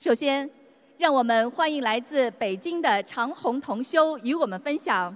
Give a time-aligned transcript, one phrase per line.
[0.00, 0.48] 首先，
[0.96, 5.14] 让我们欢迎来自北京的长虹同修与我们分享：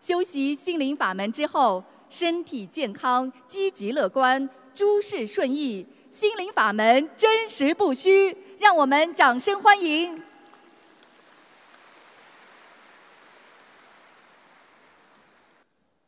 [0.00, 8.34] 修习心灵法门之后，身体健康、积极乐观、诸事顺意，心灵法门真实不虚。
[8.58, 10.22] 让我们掌声欢迎！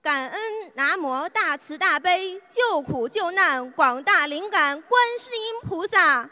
[0.00, 0.40] 感恩
[0.72, 6.30] 南无大慈大悲救苦救难广大灵感观世音菩萨。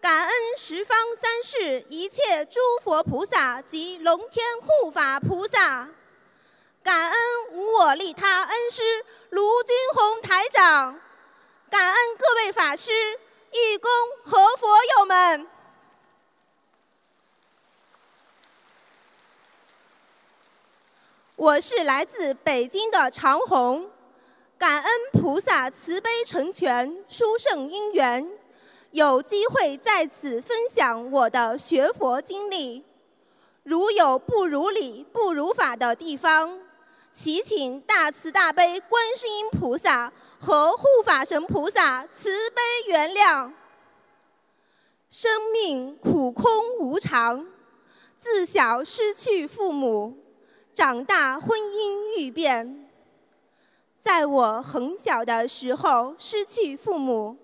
[0.00, 5.90] 感恩十方三世一切诸佛菩萨及龙天护法菩萨，
[6.82, 7.20] 感恩
[7.52, 10.98] 无我利他恩师卢军宏台长，
[11.68, 12.90] 感恩各位法师、
[13.52, 13.90] 义工
[14.24, 15.46] 和佛友们。
[21.36, 23.90] 我是来自北京的长虹，
[24.56, 28.39] 感恩菩萨慈悲成全，殊胜因缘。
[28.92, 32.84] 有机会在此分享我的学佛经历，
[33.62, 36.58] 如有不如理、不如法的地方，
[37.12, 43.52] 祈请大慈大悲观世音菩萨和护法神菩萨慈悲原谅。
[45.08, 47.46] 生命苦空无常，
[48.18, 50.18] 自小失去父母，
[50.74, 52.90] 长大婚姻欲变，
[54.00, 57.36] 在我很小的时候失去父母。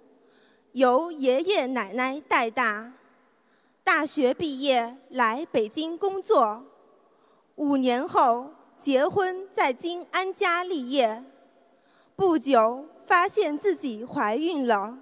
[0.76, 2.92] 由爷爷奶奶带大，
[3.82, 6.66] 大学毕业来北京工作，
[7.54, 11.24] 五年后结婚，在京安家立业。
[12.14, 14.98] 不久发现自己怀孕了，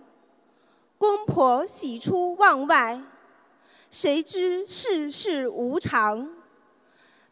[0.96, 3.02] 公婆喜出望外，
[3.90, 6.36] 谁知世事无常。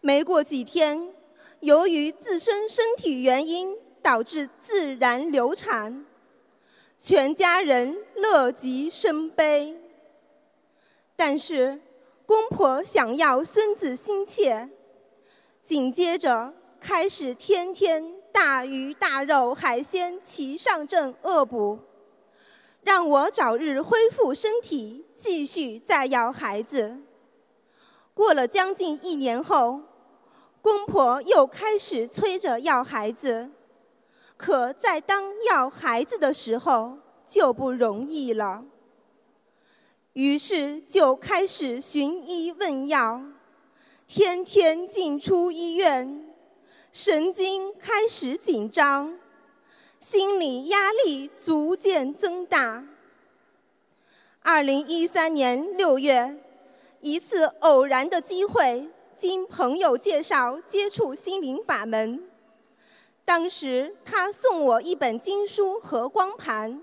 [0.00, 1.14] 没过几天，
[1.60, 6.04] 由于自身身体原因，导致自然流产。
[7.02, 9.76] 全家人乐极生悲，
[11.16, 11.80] 但是
[12.24, 14.68] 公婆想要孙子心切，
[15.64, 21.80] 紧接着开始天天大鱼大肉、海鲜齐上阵恶补，
[22.82, 26.98] 让我早日恢复身体，继续再要孩子。
[28.14, 29.80] 过了将近一年后，
[30.60, 33.50] 公婆又开始催着要孩子。
[34.42, 38.64] 可在当要孩子的时候就不容易了，
[40.14, 43.22] 于是就开始寻医问药，
[44.08, 46.26] 天天进出医院，
[46.90, 49.16] 神经开始紧张，
[50.00, 52.84] 心理压力逐渐增大。
[54.40, 56.36] 二零一三年六月，
[57.00, 62.31] 一次偶然的机会，经朋友介绍接触心灵法门。
[63.34, 66.82] 当时他送我一本经书和光盘，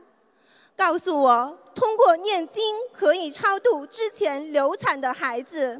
[0.75, 5.79] 告诉我通过念经可以超度之前流产的孩子。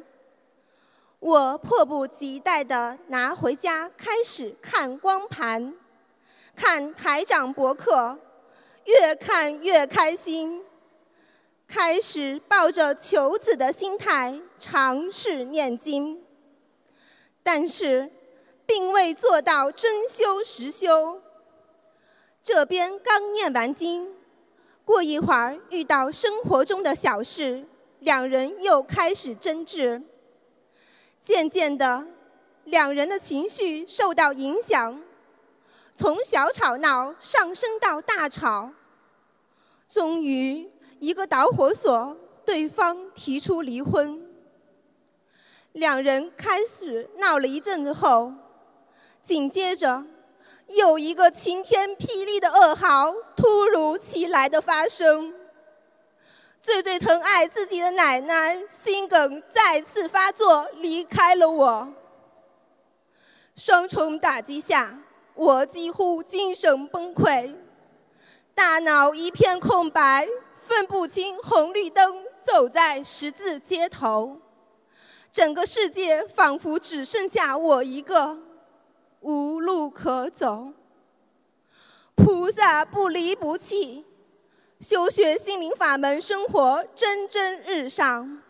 [1.18, 5.74] 我迫不及待地拿回家开始看光盘，
[6.56, 8.20] 看台长博客，
[8.86, 10.64] 越看越开心，
[11.68, 16.24] 开始抱着求子的心态尝试念经，
[17.42, 18.12] 但是。
[18.70, 21.20] 并未做到真修实修。
[22.44, 24.14] 这边刚念完经，
[24.86, 27.66] 过一会儿遇到生活中的小事，
[27.98, 30.00] 两人又开始争执。
[31.24, 32.06] 渐渐的，
[32.66, 35.02] 两人的情绪受到影响，
[35.96, 38.72] 从小吵闹上升到大吵。
[39.88, 40.70] 终于
[41.00, 42.16] 一个导火索，
[42.46, 44.30] 对方提出离婚。
[45.72, 48.32] 两人开始闹了一阵子后。
[49.22, 50.04] 紧接着，
[50.68, 55.34] 有一个晴天霹雳的噩耗突如其来的发生。
[56.62, 61.94] 最最疼爱自己的奶奶心梗再次发作，离开了我。
[63.56, 65.00] 双重打击下，
[65.36, 67.56] 我几乎精神崩溃，
[68.54, 70.28] 大脑一片空白，
[70.68, 74.38] 分不清红绿灯，走在十字街头，
[75.32, 78.38] 整个世界仿佛只剩下我一个。
[79.22, 80.74] 无路可走，
[82.16, 84.06] 菩萨不离不弃，
[84.80, 88.42] 修学心灵法门，生活蒸蒸日上。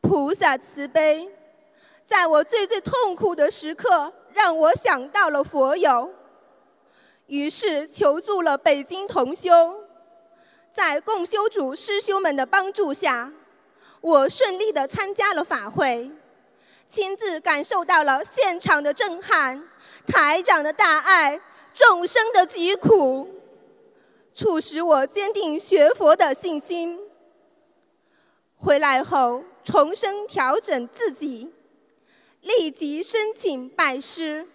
[0.00, 1.30] 菩萨慈悲，
[2.06, 6.10] 在我最最痛苦的时刻，让我想到了佛友，
[7.26, 9.84] 于是求助了北京同修。
[10.72, 13.32] 在共修组师兄们的帮助下，
[14.00, 16.10] 我顺利的参加了法会。
[16.94, 19.60] 亲自感受到了现场的震撼，
[20.06, 21.40] 台长的大爱，
[21.74, 23.28] 众生的疾苦，
[24.32, 27.00] 促使我坚定学佛的信心。
[28.56, 31.52] 回来后重新调整自己，
[32.42, 34.46] 立即申请拜师。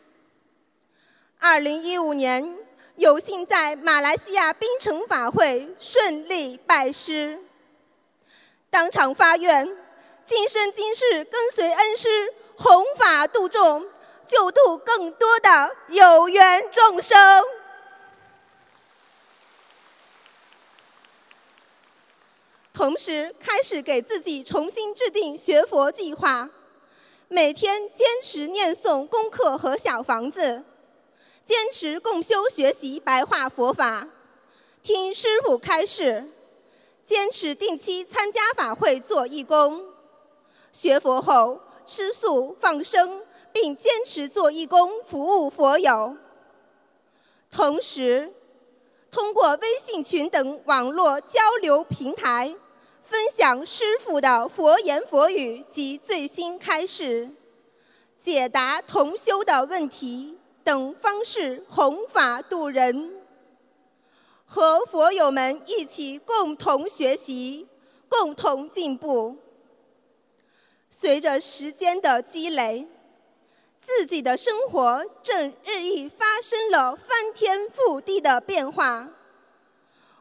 [1.39, 2.57] 二零一五年，
[2.95, 7.41] 有幸在马来西亚槟城法会顺利拜师，
[8.69, 9.69] 当场发愿，
[10.29, 13.83] 今生今世跟随恩师弘法度众，
[14.27, 17.43] 救度更多的有缘众生。
[22.71, 26.47] 同时，开始给自己重新制定学佛计划，
[27.27, 30.63] 每天坚持念诵功课和小房子，
[31.43, 34.07] 坚持共修学习白话佛法，
[34.83, 36.23] 听师傅开示，
[37.03, 39.88] 坚持定期参加法会做义工。
[40.71, 43.21] 学佛后吃素放生，
[43.51, 46.15] 并坚持做义工服务佛友。
[47.51, 48.31] 同时，
[49.09, 52.55] 通过微信群等网络交流平台。
[53.01, 57.27] 分享师父的佛言佛语及最新开示，
[58.23, 63.19] 解答同修的问题等方式弘法度人，
[64.45, 67.67] 和佛友们一起共同学习，
[68.07, 69.35] 共同进步。
[70.89, 72.87] 随着时间的积累，
[73.79, 79.07] 自己的生活正日益发生了翻天覆地的变化。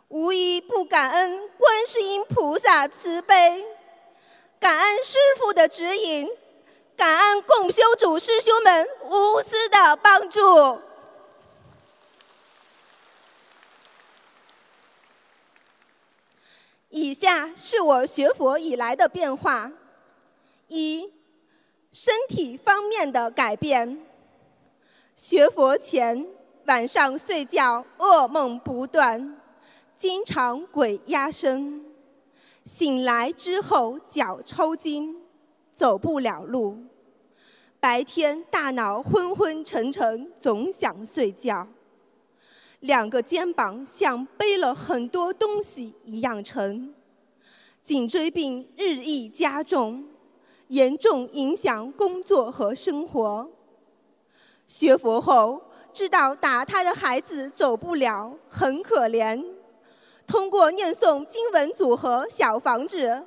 [0.09, 3.65] 无一不感恩观世音菩萨慈悲，
[4.59, 6.29] 感恩师父的指引，
[6.97, 10.81] 感恩共修组师兄们无私的帮助。
[16.89, 19.71] 以下是我学佛以来的变化：
[20.69, 21.11] 一、
[21.91, 24.01] 身体方面的改变。
[25.17, 26.27] 学佛前
[26.67, 29.37] 晚上睡觉噩梦不断。
[29.97, 31.85] 经常鬼压身，
[32.65, 35.21] 醒来之后脚抽筋，
[35.75, 36.79] 走不了路。
[37.81, 41.67] 白天大脑昏昏沉沉，总想睡觉。
[42.79, 46.95] 两个肩膀像背了很多东西一样沉。
[47.83, 50.05] 颈椎病日益加重，
[50.69, 53.51] 严重影响工作和生活。
[54.67, 55.63] 学佛后
[55.93, 59.45] 知道打胎的孩子走不了，很可怜。
[60.27, 63.25] 通过念诵经文组合小房子，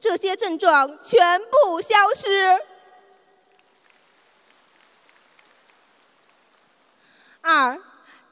[0.00, 2.58] 这些症状全部消失。
[7.42, 7.78] 二，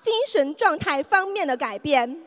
[0.00, 2.22] 精神状态方面的改变。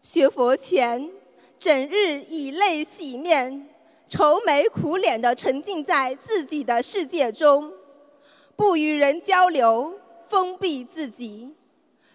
[0.00, 1.10] 学佛前，
[1.58, 3.68] 整日以泪洗面，
[4.16, 7.72] 愁眉苦脸的沉浸在自己的世界中，
[8.54, 9.92] 不与人交流，
[10.28, 11.52] 封闭自己。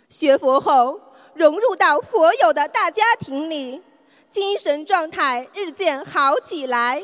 [0.08, 1.02] 学佛后。
[1.36, 3.82] 融入到佛友的大家庭里，
[4.30, 7.02] 精神状态日渐好起来，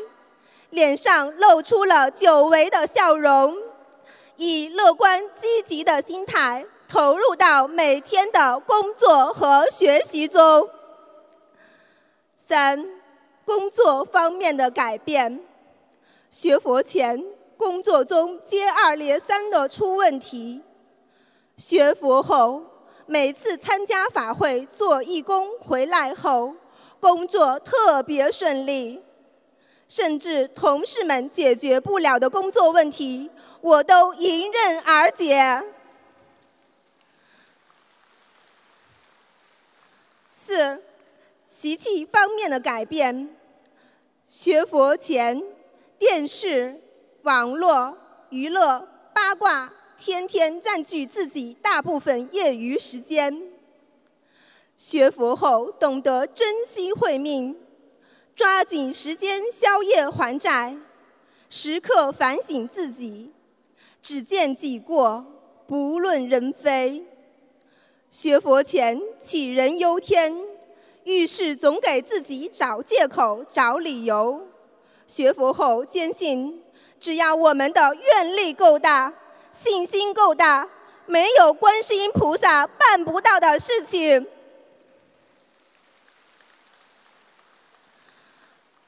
[0.71, 3.55] 脸上露出了久违的笑容，
[4.35, 10.69] 以乐观积极的心态投入到每天的工作和学习中。
[12.35, 12.85] 三，
[13.45, 15.39] 工作方面的改变。
[16.29, 17.23] 学佛前，
[17.55, 20.61] 工作中接二连三的出问题；
[21.57, 22.63] 学佛后。
[23.07, 26.55] 每次参加法会做义工回来后，
[26.99, 28.99] 工作特别顺利，
[29.87, 33.29] 甚至同事们解决不了的工作问题，
[33.61, 35.63] 我都迎刃而解。
[40.31, 40.81] 四，
[41.57, 43.29] 习气方面的改变。
[44.27, 45.41] 学佛前，
[45.97, 46.81] 电视、
[47.21, 47.97] 网络、
[48.29, 49.71] 娱乐、八卦。
[49.97, 53.41] 天天占据自己大部分业余时间。
[54.77, 57.55] 学佛后懂得珍惜慧命，
[58.35, 60.75] 抓紧时间消业还债，
[61.49, 63.31] 时刻反省自己，
[64.01, 65.25] 只见己过，
[65.65, 67.05] 不论人非。
[68.11, 70.37] 学佛前杞人忧天，
[71.05, 74.45] 遇事总给自己找借口、找理由。
[75.07, 76.61] 学佛后坚信，
[76.99, 79.13] 只要我们的愿力够大。
[79.51, 80.67] 信心够大，
[81.05, 84.27] 没有观世音菩萨办不到的事情。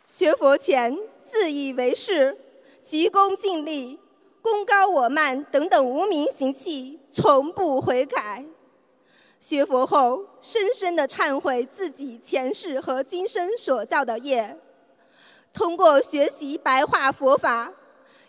[0.05, 2.35] 学佛前自以为是、
[2.83, 3.97] 急功近利、
[4.41, 8.43] 功高我慢等等无名习气，从不悔改。
[9.39, 14.57] 学佛后，深深的忏悔自己前世和今生所造的业，
[15.53, 17.73] 通过学习白话佛法。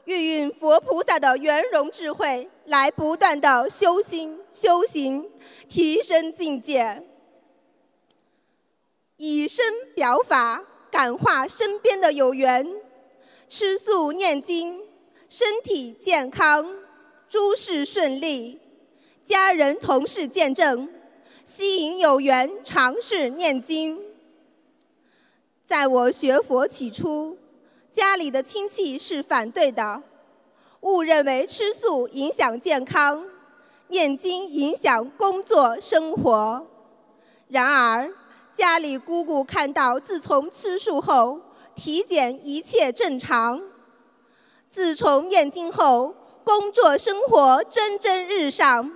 [0.05, 5.31] 运用佛菩萨的圆融智慧，来不断的修心修行，
[5.69, 7.03] 提升境界，
[9.19, 12.67] 以身表法，感化身边的有缘，
[13.50, 14.81] 吃素念经，
[15.29, 16.67] 身体健康，
[17.29, 18.59] 诸事顺利，
[19.27, 20.88] 家人同事见证，
[21.49, 23.99] 吸引有缘尝试念经。
[25.64, 27.38] 在我学佛起初，
[27.90, 30.02] 家里的亲戚是反对的，
[30.81, 33.25] 误认为吃素影响健康，
[33.87, 36.67] 念经影响工作生活。
[37.49, 38.12] 然而，
[38.55, 41.40] 家里姑姑看到自从吃素后，
[41.75, 43.59] 体检一切正常；
[44.71, 46.14] 自从念经后，
[46.45, 48.93] 工作生活蒸蒸日上。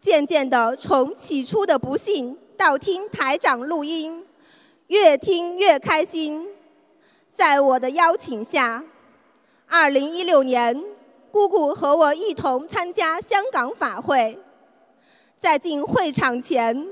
[0.00, 4.26] 渐渐的，从起初的不信到听台长录音。
[4.86, 6.48] 越听越开心，
[7.32, 8.82] 在我的邀请下，
[9.68, 10.82] 二零一六年，
[11.30, 14.36] 姑姑和我一同参加香港法会。
[15.38, 16.88] 在进会场前，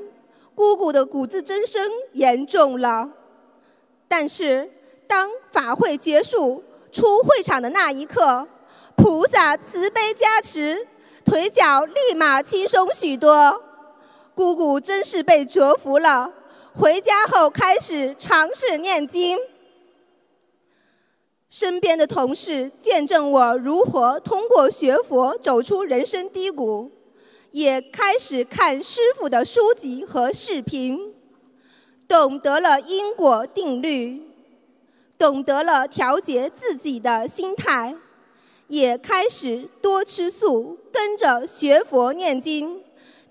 [0.55, 3.11] 姑姑的骨质增生严重了，
[4.07, 4.71] 但是
[5.09, 6.63] 当法会结束
[6.93, 8.47] 出会场的那一刻，
[8.95, 10.87] 菩萨慈悲加持，
[11.29, 13.63] 腿脚立马轻松许多。
[14.35, 16.33] 姑姑真是被折服了。
[16.73, 19.37] 回家后开始尝试念经，
[21.51, 26.91] 身边的同事见证我如何通过学佛走出人生低谷，
[27.51, 31.13] 也开始看师傅的书籍和视频，
[32.09, 34.23] 懂得了因果定律，
[35.19, 37.95] 懂得了调节自己的心态，
[38.69, 42.83] 也开始多吃素，跟着学佛念经，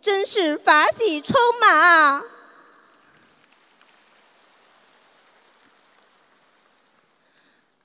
[0.01, 2.24] 真是法喜充满啊！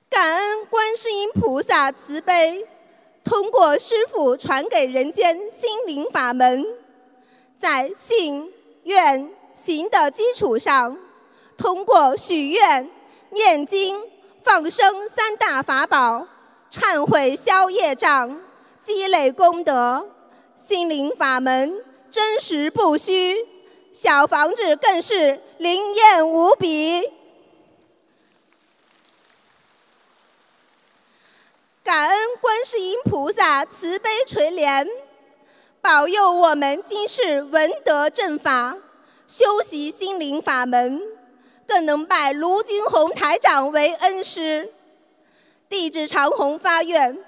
[0.09, 2.65] 感恩观世音菩萨慈悲，
[3.25, 6.65] 通过师父传给人间心灵法门，
[7.59, 10.97] 在信愿行的基础上，
[11.59, 12.89] 通过许愿、
[13.31, 14.01] 念经、
[14.45, 16.29] 放生三大法宝，
[16.71, 18.41] 忏悔消业障，
[18.85, 20.09] 积累功德，
[20.57, 23.47] 心灵法门真实不虚，
[23.93, 27.09] 小房子更是灵验无比。
[31.85, 34.87] 感恩观世音菩萨慈悲垂怜，
[35.81, 38.77] 保佑我们今世闻得正法，
[39.29, 41.03] 修习心灵法门，
[41.67, 44.73] 更能拜卢军宏台长为恩师。
[45.69, 47.19] 弟子长虹发愿，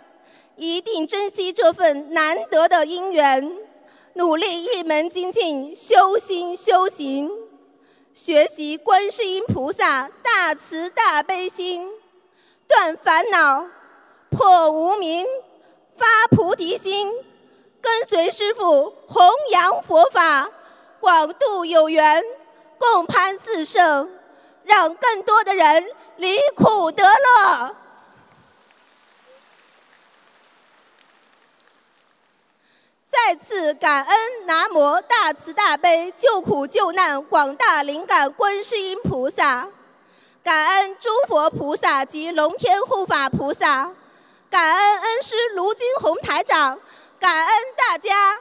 [0.56, 3.56] 一定珍惜这份难得的因缘，
[4.14, 7.30] 努力一门精进，修心修行，
[8.12, 11.90] 学习观世音菩萨大慈大悲心，
[12.68, 13.66] 断烦恼。
[14.30, 15.24] 破无明，
[15.96, 17.12] 发菩提心，
[17.80, 20.50] 跟随师父弘扬佛法，
[20.98, 22.24] 广度有缘，
[22.78, 24.10] 共攀四圣，
[24.64, 25.84] 让更多的人
[26.16, 27.76] 离苦得乐。
[33.14, 39.68] 再次感恩南无大慈大悲救苦救难广大灵感观世音菩萨，
[40.42, 43.92] 感恩诸佛菩萨及龙天护法菩萨。
[44.50, 46.78] 感恩恩师卢军宏台长，
[47.18, 48.40] 感恩大家。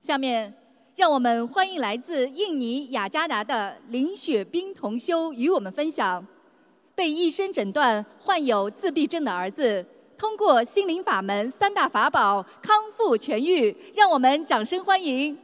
[0.00, 0.54] 下面，
[0.96, 6.24] 让我们欢迎来自印尼雅加达的林雪冰同修与我们分享，
[6.94, 9.84] 被医生诊断患有自闭症的儿子。
[10.16, 15.36] 通过心灵法门三大法宝康复痊愈，让我们掌声欢迎！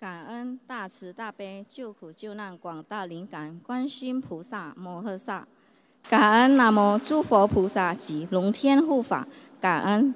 [0.00, 5.46] 感恩大慈大悲救苦救难广大灵感观世音菩萨摩诃萨，
[6.09, 9.27] 感恩南无诸佛菩萨及龙天护法，
[9.61, 10.13] 感恩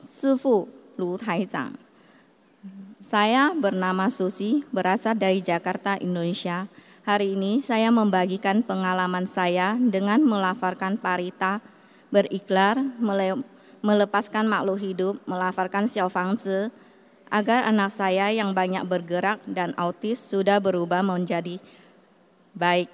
[0.00, 1.72] 师父卢台长。
[3.04, 6.72] Saya bernama Susi, berasal dari Jakarta, Indonesia.
[7.04, 11.60] Hari ini saya membagikan pengalaman saya dengan melafarkan parita,
[12.08, 12.80] beriklar,
[13.84, 16.72] melepaskan makhluk hidup, melafarkan xiaofangzi,
[17.28, 21.60] agar anak saya yang banyak bergerak dan autis sudah berubah menjadi
[22.56, 22.88] baik.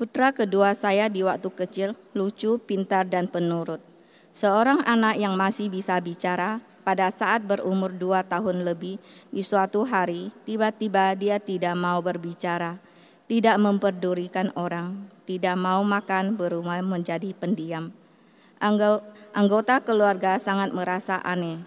[0.00, 3.84] Putra kedua saya di waktu kecil lucu, pintar, dan penurut.
[4.32, 8.96] Seorang anak yang masih bisa bicara, pada saat berumur dua tahun lebih,
[9.28, 12.80] di suatu hari, tiba-tiba dia tidak mau berbicara,
[13.28, 17.92] tidak memperdulikan orang, tidak mau makan, berumah menjadi pendiam.
[19.36, 21.60] Anggota keluarga sangat merasa aneh.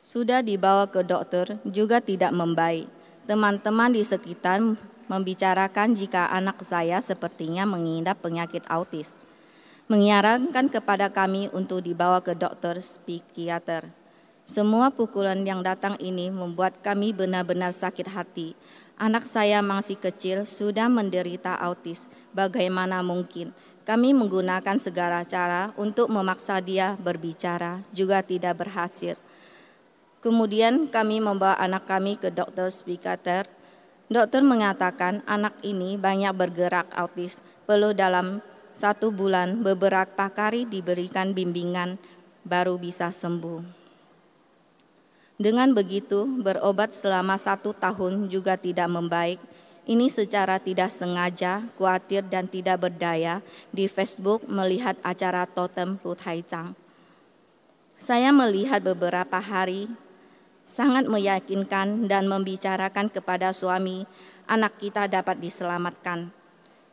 [0.00, 2.88] Sudah dibawa ke dokter juga tidak membaik.
[3.28, 4.64] Teman-teman di sekitar
[5.06, 9.14] membicarakan jika anak saya sepertinya mengidap penyakit autis.
[9.86, 13.86] Menyarankan kepada kami untuk dibawa ke dokter psikiater.
[14.46, 18.54] Semua pukulan yang datang ini membuat kami benar-benar sakit hati.
[18.94, 22.06] Anak saya masih kecil, sudah menderita autis.
[22.30, 23.50] Bagaimana mungkin?
[23.86, 29.14] Kami menggunakan segala cara untuk memaksa dia berbicara, juga tidak berhasil.
[30.18, 33.46] Kemudian kami membawa anak kami ke dokter psikiater.
[34.06, 38.38] Dokter mengatakan anak ini banyak bergerak autis, perlu dalam
[38.78, 41.98] satu bulan beberapa kali diberikan bimbingan
[42.46, 43.86] baru bisa sembuh.
[45.36, 49.40] Dengan begitu, berobat selama satu tahun juga tidak membaik.
[49.86, 53.42] Ini secara tidak sengaja, khawatir dan tidak berdaya
[53.74, 56.78] di Facebook melihat acara totem Lut Chang.
[57.98, 59.90] Saya melihat beberapa hari
[60.66, 64.04] sangat meyakinkan dan membicarakan kepada suami
[64.50, 66.34] anak kita dapat diselamatkan.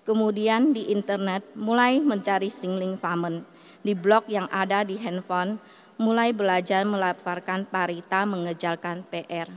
[0.05, 3.43] Kemudian di internet mulai mencari singling famen
[3.83, 5.57] di blog yang ada di handphone
[5.97, 9.49] mulai belajar melaporkan Parita mengejalkan PR.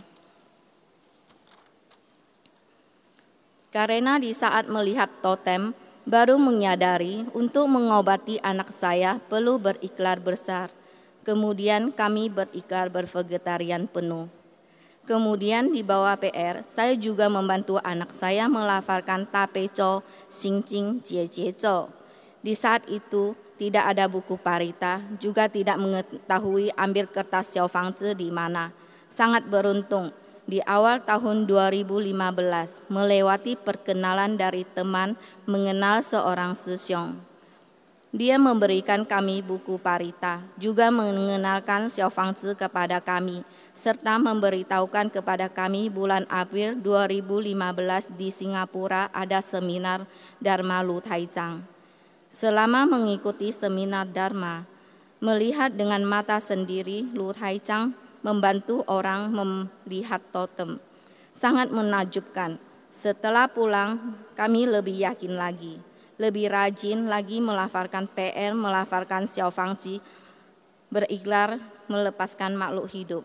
[3.72, 10.75] Karena di saat melihat totem, baru menyadari untuk mengobati anak saya perlu berikrar besar.
[11.26, 14.30] Kemudian kami berikrar bervegetarian penuh.
[15.06, 21.26] Kemudian di bawah PR, saya juga membantu anak saya melafalkan tapeco, singcing, cie
[22.42, 28.30] Di saat itu, tidak ada buku parita, juga tidak mengetahui ambil kertas Xiao Fangzi di
[28.30, 28.70] mana.
[29.10, 30.14] Sangat beruntung,
[30.46, 37.35] di awal tahun 2015 melewati perkenalan dari teman mengenal seorang Sisyong.
[38.16, 43.44] Dia memberikan kami buku parita, juga mengenalkan Xiao Fangzi kepada kami,
[43.76, 50.08] serta memberitahukan kepada kami bulan April 2015 di Singapura ada seminar
[50.40, 51.60] Dharma Lu Taizang.
[52.32, 54.64] Selama mengikuti seminar Dharma,
[55.20, 57.92] melihat dengan mata sendiri Lu Chang
[58.24, 60.80] membantu orang melihat totem.
[61.36, 62.56] Sangat menakjubkan.
[62.88, 65.76] Setelah pulang, kami lebih yakin lagi,
[66.16, 70.00] lebih rajin lagi melafalkan PR, melafalkan Xiao Fangji,
[70.88, 71.60] berikrar
[71.92, 73.24] melepaskan makhluk hidup.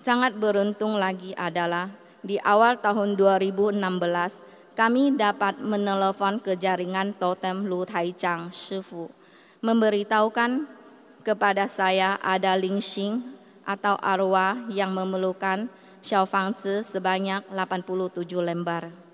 [0.00, 1.92] Sangat beruntung lagi adalah
[2.24, 3.76] di awal tahun 2016
[4.72, 9.12] kami dapat menelepon ke jaringan totem Lu Taichang Shifu,
[9.60, 10.64] memberitahukan
[11.20, 13.20] kepada saya ada Ling Xing
[13.68, 15.68] atau arwah yang memerlukan
[16.00, 19.09] Xiao Fangzi sebanyak 87 lembar.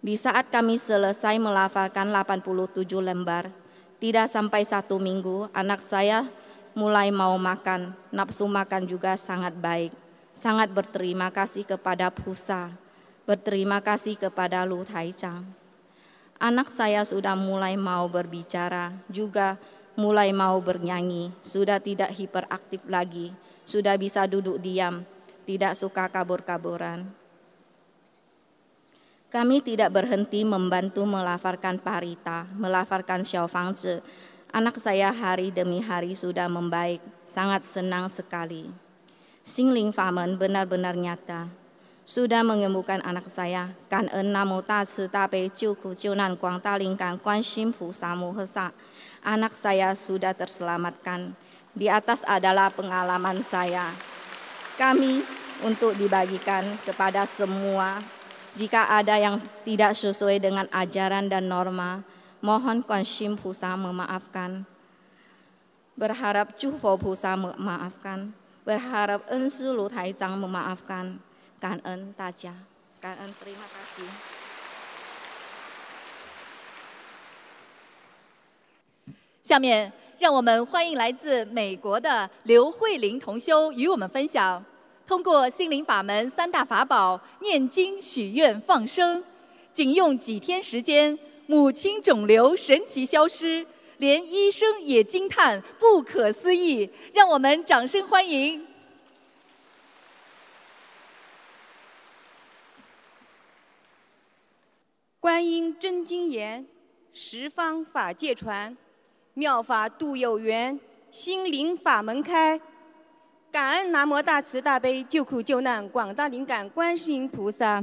[0.00, 3.52] Di saat kami selesai melafalkan 87 lembar,
[4.00, 6.28] tidak sampai satu minggu anak saya
[6.76, 9.92] mulai mau makan, nafsu makan juga sangat baik.
[10.36, 12.76] Sangat berterima kasih kepada Pusa
[13.26, 15.42] berterima kasih kepada Lu Chang.
[16.38, 19.58] Anak saya sudah mulai mau berbicara, juga
[19.98, 23.34] mulai mau bernyanyi, sudah tidak hiperaktif lagi,
[23.66, 25.02] sudah bisa duduk diam,
[25.42, 27.10] tidak suka kabur-kaburan.
[29.36, 34.00] Kami tidak berhenti membantu melafarkan Parita, melafarkan Xiao Fangzi.
[34.48, 38.72] Anak saya hari demi hari sudah membaik, sangat senang sekali.
[39.44, 41.52] Singling Famen benar-benar nyata,
[42.08, 43.76] sudah menyembuhkan anak saya.
[43.92, 47.20] Kan en namo ta ci ta bei jiu ku jiu nan guang da ling gan
[47.20, 48.72] guan xin pu sa mu he sa.
[49.20, 51.36] Anak saya sudah terselamatkan.
[51.76, 53.92] Di atas adalah pengalaman saya.
[54.80, 55.20] Kami
[55.60, 58.15] untuk dibagikan kepada semua.
[58.55, 62.03] Jika ada yang tidak sesuai dengan ajaran dan norma,
[62.43, 64.67] mohon Kuan Yin Pusa memaafkan.
[65.95, 68.33] Berharap Chu Fo Pusa memaafkan.
[68.67, 71.19] Berharap En Lu Tai Zhang memaafkan.
[71.61, 72.51] 感恩大家，
[72.99, 74.09] 感恩 terima kasih。
[79.43, 84.65] 下面，让我们欢迎来自美国的刘慧玲同修与我们分享：
[85.06, 89.22] 通过心灵法门三大法宝——念经、许愿、放生，
[89.72, 91.16] 仅用几天时间，
[91.46, 93.64] 母亲肿瘤神奇消失，
[93.98, 96.90] 连医生也惊叹不可思议。
[97.12, 98.66] 让我们掌声欢迎！
[105.20, 106.66] 观音真经言，
[107.12, 108.76] 十方法界传，
[109.34, 110.80] 妙法度有缘，
[111.12, 112.60] 心灵法门开。
[113.56, 117.82] 感恩南无大慈大悲救苦救难广大灵感观世音菩萨，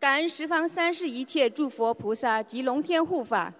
[0.00, 3.52] 感恩十方三世一切诸佛菩萨及龙天护法，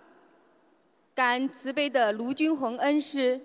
[1.14, 3.38] 感恩慈悲的卢军宏恩师，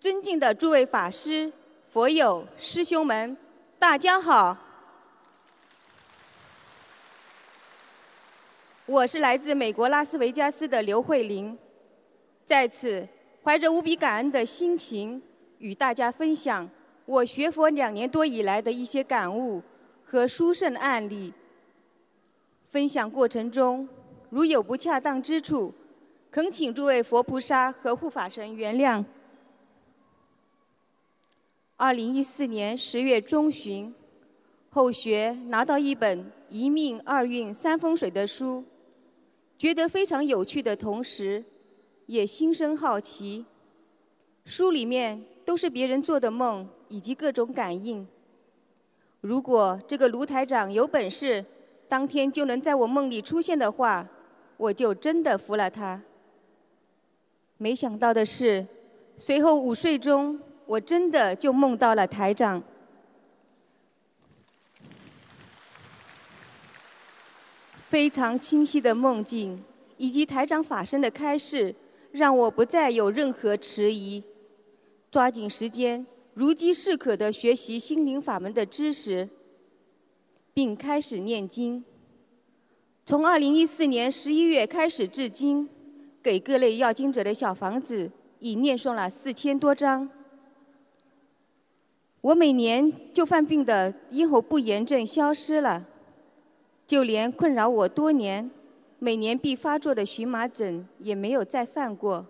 [0.00, 1.52] 尊敬的诸位法师、
[1.90, 3.36] 佛友、师兄们，
[3.78, 4.56] 大家好！
[8.86, 11.58] 我是来自美国拉斯维加斯的刘慧玲，
[12.46, 13.06] 在此
[13.44, 15.22] 怀着无比感恩的心情，
[15.60, 16.68] 与大家分享
[17.06, 19.62] 我学佛两年多以来的一些感悟
[20.04, 21.32] 和殊胜案例。
[22.70, 23.88] 分享过程中
[24.28, 25.72] 如有不恰当之处，
[26.30, 29.04] 恳请诸位佛菩萨和护法神原谅。
[31.76, 33.94] 二零一四年十月中旬，
[34.68, 38.64] 后学拿到一本一命二运三风水的书，
[39.58, 41.44] 觉得非常有趣的同时，
[42.06, 43.44] 也心生好奇。
[44.44, 48.06] 书里面都是别人做的梦以及各种感应。
[49.20, 51.44] 如果这个卢台长有本事，
[51.88, 54.06] 当天就能在我梦里出现的话，
[54.56, 56.00] 我就真的服了他。
[57.58, 58.64] 没想到的是，
[59.16, 60.40] 随后午睡中。
[60.66, 62.62] 我真的就梦到了台长，
[67.88, 69.64] 非常清晰的梦境，
[69.96, 71.74] 以及台长法身的开示，
[72.12, 74.22] 让我不再有任何迟疑，
[75.10, 79.28] 抓紧时间，如饥似渴的学习心灵法门的知识，
[80.54, 81.84] 并开始念经。
[83.04, 85.68] 从二零一四年十一月开始至今，
[86.22, 90.08] 给各类要经者的小房子已念诵了四千多张。
[92.20, 95.86] 我每年就犯病的咽喉不炎症消失了，
[96.86, 98.48] 就连困扰我多年、
[99.00, 102.26] 每年必发作的荨麻疹也没有再犯过。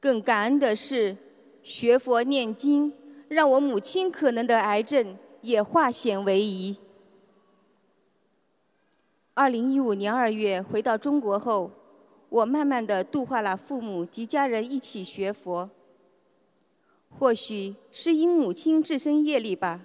[0.00, 1.16] 更感恩的是，
[1.66, 2.92] 学佛念经，
[3.26, 6.76] 让我母亲可能的癌症也化险为夷。
[9.34, 11.72] 二零一五年二月回到中国后，
[12.28, 15.68] 我慢慢的度化了父母及家人一起学佛。
[17.18, 19.84] 或许是因母亲自身业力吧，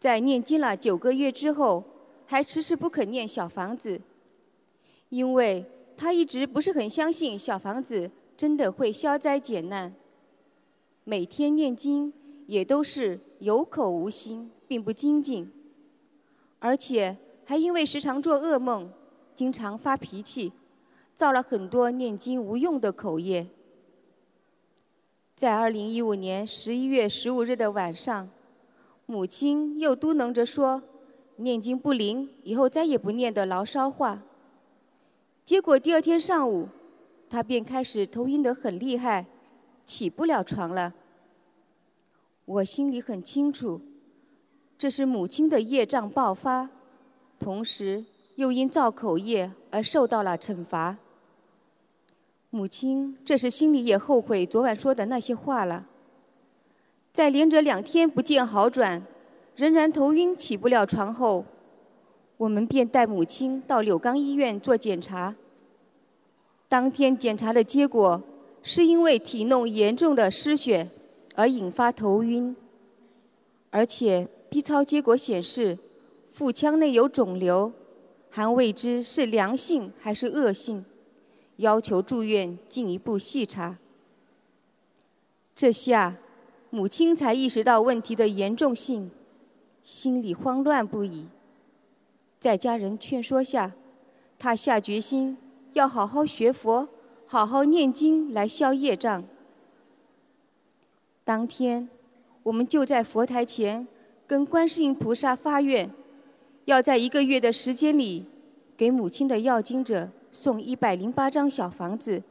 [0.00, 1.84] 在念经了九个月之后，
[2.24, 4.00] 还迟迟不肯念小房子，
[5.10, 5.66] 因为
[5.98, 9.94] 她一直不是很相信小房子真的会消灾解难。
[11.08, 12.12] 每天念经
[12.44, 15.50] 也都是有口无心，并不精进，
[16.58, 17.16] 而且
[17.46, 18.92] 还因为时常做噩梦，
[19.34, 20.52] 经常发脾气，
[21.14, 23.46] 造了很多念经无用的口业。
[25.34, 28.28] 在二零一五年十一月十五日的晚上，
[29.06, 30.82] 母亲又嘟囔着说
[31.36, 34.22] ：“念经不灵，以后再也不念的牢骚话。”
[35.46, 36.68] 结果第二天上午，
[37.30, 39.24] 她便开始头晕得很厉害，
[39.88, 40.92] 起不了床了。
[42.44, 43.80] 我心里很清楚，
[44.76, 46.68] 这是母亲的业障爆发，
[47.38, 50.98] 同时又因造口业而受到了惩罚。
[52.50, 55.86] 母亲这时心里也后悔昨晚说的那些话了。
[57.10, 59.02] 在连着两天不见好转，
[59.56, 61.46] 仍然头晕起不了床后，
[62.36, 65.34] 我们便带母亲到柳钢医院做检查。
[66.68, 68.22] 当天检查的结果
[68.62, 70.88] 是因为体内严重的失血
[71.34, 72.54] 而引发头晕，
[73.70, 75.78] 而且 B 超结果显示
[76.32, 77.72] 腹腔内有肿瘤，
[78.30, 80.84] 还未知是良性还是恶性。
[81.56, 83.78] 要求住院进一步细查，
[85.56, 86.16] 这下
[86.70, 89.10] 母亲才意识到问题的严重性，
[89.82, 91.26] 心里慌乱不已。
[92.38, 93.72] 在家人劝说下，
[94.38, 95.36] 她下决心
[95.72, 96.88] 要好好学佛，
[97.30, 99.22] 好好念经来消业障。
[101.24, 101.86] 当天，
[102.42, 103.86] 我们就在佛台前
[104.26, 105.90] 跟观世音菩萨发愿，
[106.64, 108.24] 要在一个月的时间里
[108.78, 110.10] 给母亲的要经者。
[110.30, 112.22] 送一百零八张小房子，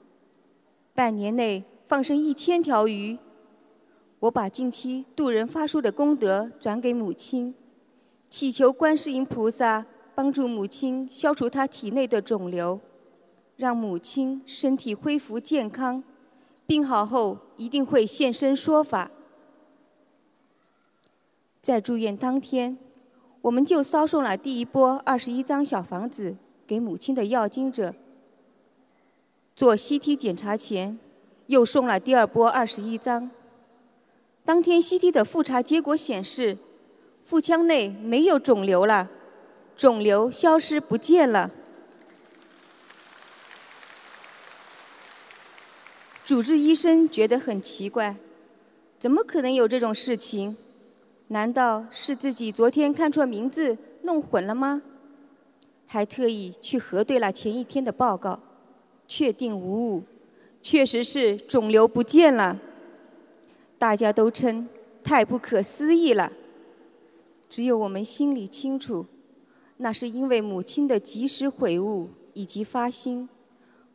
[0.93, 3.17] 半年内放生一千条鱼。
[4.19, 7.55] 我把近期渡人发书的功德转给母亲，
[8.29, 9.83] 祈求观世音菩萨
[10.13, 12.79] 帮助母亲消除她体内的肿瘤，
[13.57, 16.03] 让母亲身体恢复健康，
[16.65, 19.11] 病好后一定会现身说法。
[21.61, 22.77] 在住院当天，
[23.41, 26.37] 我们就捎送了第一波二十一张小房子。
[26.67, 27.95] 给母亲的要经者
[29.55, 30.99] 做 CT 检查前，
[31.45, 33.31] 又送了第二波二十一张。
[34.43, 36.57] 当天 CT 的复查结果显示，
[37.23, 39.09] 腹腔内没有肿瘤了，
[39.77, 41.51] 肿瘤消失不见了。
[46.27, 48.13] 主治医生觉得很奇怪，
[48.99, 50.57] 怎么可能有这种事情？
[51.29, 54.81] 难道是自己昨天看错名字，弄混了吗？
[55.85, 58.41] 还特意去核对了前一天的报告，
[59.07, 60.03] 确定无误，
[60.61, 62.59] 确实是肿瘤不见了。
[63.77, 64.67] 大家都称
[65.01, 66.33] 太不可思议了。
[67.49, 69.05] 只有我们心里清楚，
[69.77, 73.29] 那是因为母亲的及时悔悟以及发心，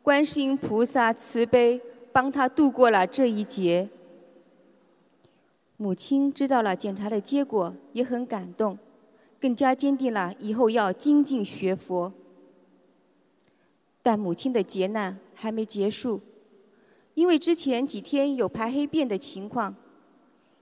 [0.01, 1.79] 观世音菩萨慈悲，
[2.13, 3.89] 帮他度过了这一劫。
[5.75, 8.77] 母亲知道了检查的结果，也很感动，
[9.41, 12.13] 更加坚定了以后要精进学佛。
[14.01, 16.21] 但母亲的劫难还没结束，
[17.15, 19.75] 因为之前几天有排黑便的情况，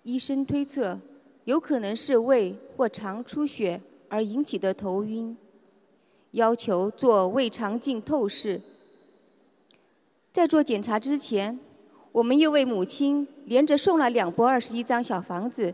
[0.03, 0.99] 医生推测。
[1.45, 5.35] 有可能是胃或肠出血而引起的头晕，
[6.31, 8.61] 要求做胃肠镜透视。
[10.33, 11.59] 在做检查之前，
[12.13, 15.73] 我们又为母亲连着送了两波二十一张小房子。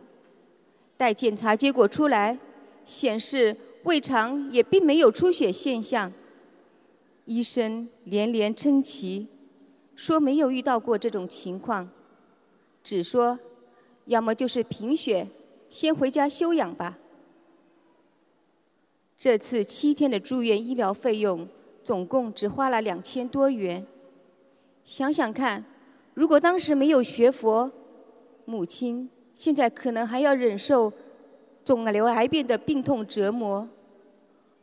[0.97, 2.39] 待检查结果出来，
[2.83, 6.11] 显示胃肠也并没有出血现象。
[7.25, 9.27] 医生连连称奇，
[9.95, 11.87] 说没有遇到过这种情况，
[12.83, 13.37] 只说
[14.05, 15.27] 要么就是贫血。
[15.69, 16.97] 先回家休养吧。
[19.17, 21.47] 这次七天的住院医疗费用
[21.83, 23.85] 总共只花了两千多元。
[24.87, 25.65] 想想看，
[26.13, 27.69] 如果当时没有学佛，
[28.45, 30.93] 母亲现在可能还要忍受
[31.65, 33.67] 肿瘤癌变的病痛折磨，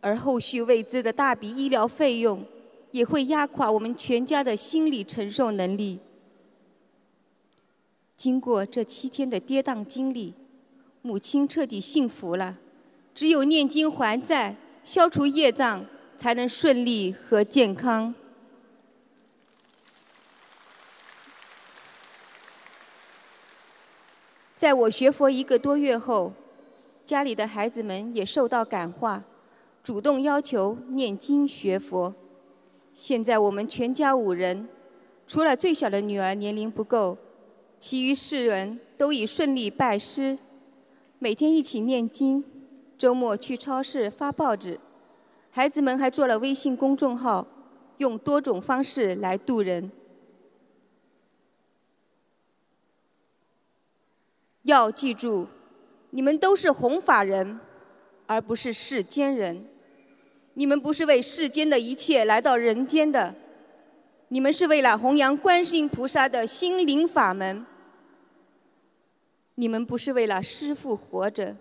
[0.01, 2.43] 而后续未知的大笔医疗费用
[2.91, 6.01] 也会压垮我们全家的心理承受能力。
[8.17, 10.33] 经过这七天的跌宕经历。
[11.03, 12.57] 母亲彻底幸福了，
[13.15, 15.85] 只有念经还债、消除业障，
[16.17, 18.15] 才能顺利和健康。
[24.64, 26.33] 在我学佛一个多月后，
[27.05, 29.22] 家里的孩子们也受到感化，
[29.83, 32.14] 主动要求念经学佛。
[32.94, 34.66] 现在我们全家五人，
[35.27, 37.18] 除了最小的女儿年龄不够，
[37.79, 40.38] 其余四人都已顺利拜师。
[41.18, 42.42] 每天一起念经，
[42.96, 44.81] 周末去超市发报纸，
[45.50, 47.46] 孩子们还做了微信公众号，
[47.98, 49.92] 用多种方式来度人。
[54.64, 55.46] 要记住，
[56.11, 57.59] 你们都是弘法人，
[58.27, 59.66] 而不是世间人。
[60.55, 63.35] 你们不是为世间的一切来到人间的，
[64.29, 67.66] 你们是为了弘扬观世音菩萨的心灵法门。
[69.57, 71.55] 你们不是为了师父活着，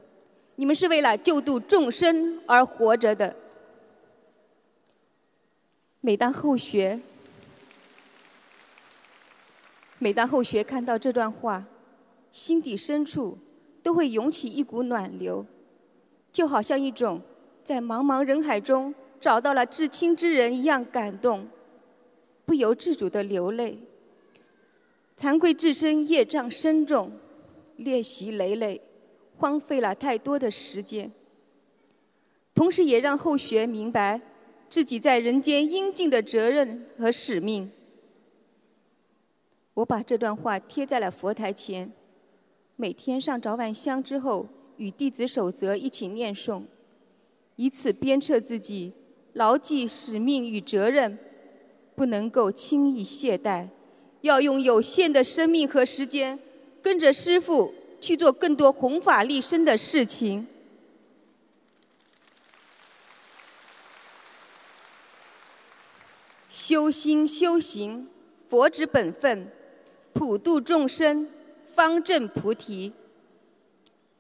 [0.55, 3.35] 你们是为了救度众生而活着的。
[5.99, 6.99] 每当后学，
[9.99, 11.65] 每当后学看到这段话，
[12.33, 13.37] 心底深处
[13.81, 15.45] 都会涌起一股暖流，
[16.33, 17.21] 就好像一种
[17.63, 21.47] 在茫茫人海中找到了至亲之人一样感动，
[22.43, 23.79] 不由自主的流泪。
[25.15, 27.09] 惭愧自身业障深重。
[27.75, 28.79] 练习累累，
[29.35, 31.11] 荒废了太多的时间，
[32.53, 34.21] 同时也让后学明白
[34.69, 37.71] 自己在人间应尽的责任和使命。
[39.73, 41.91] 我把这段话贴在了佛台前，
[42.75, 46.63] 每天上早晚香之后，与弟子守则一起念诵，
[47.55, 48.93] 以此鞭策自己，
[49.33, 51.17] 牢记使命与责任，
[51.95, 53.67] 不能够轻易懈怠，
[54.21, 56.39] 要用有限的生命和时间。
[56.81, 60.45] 跟着师傅去做更多弘法利生的事情。
[66.49, 68.09] 修心修行，
[68.49, 69.49] 佛之本分，
[70.11, 71.29] 普度众生，
[71.75, 72.93] 方正菩提。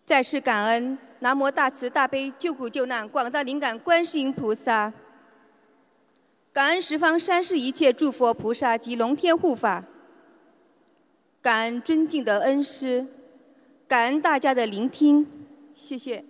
[0.05, 4.91] 再世感恩南无大慈大悲救苦救难广大灵感观世音菩萨，
[6.51, 9.83] 感恩十方三世一切诸佛菩萨及龙天护法。
[11.41, 13.05] 感恩尊敬的恩师，
[13.87, 15.25] 感恩大家的聆听，
[15.75, 16.23] 谢谢。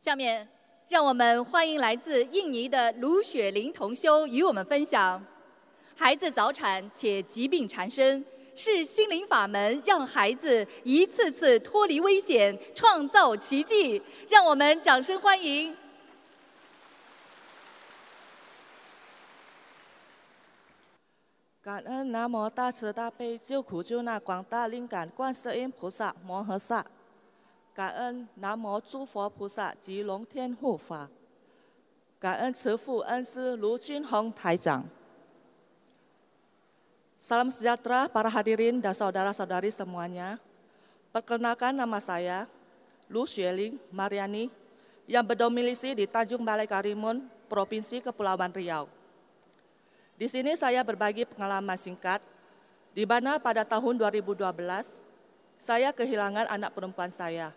[0.00, 0.48] 下面，
[0.92, 5.24] 让我们欢迎来自印尼的卢雪玲同修与我们分享：
[5.96, 8.22] 孩子早产且疾病缠身，
[8.54, 14.02] 是心灵法门让孩子一次次脱离危险，创造奇迹。
[14.28, 15.74] 让我们掌声欢迎。
[21.62, 26.84] 感恩南无大慈大悲救苦救难广大灵感观世音菩萨摩诃萨，
[27.73, 31.09] 感恩南无诸佛菩萨及龙天护法，
[32.19, 34.83] 感恩慈父恩师卢军宏台长。
[37.17, 40.37] Salam sejahtera para hadirin dan saudara-saudari semuanya.
[41.09, 42.45] Perkenalkan nama saya
[43.09, 44.53] Lu Xueling Mariani
[45.09, 48.85] yang berdomisili di Tanjung Balai Karimun, Provinsi Kepulauan Riau.
[50.13, 52.21] Di sini saya berbagi pengalaman singkat,
[52.93, 54.45] di mana pada tahun 2012
[55.57, 57.49] saya kehilangan anak perempuan saya.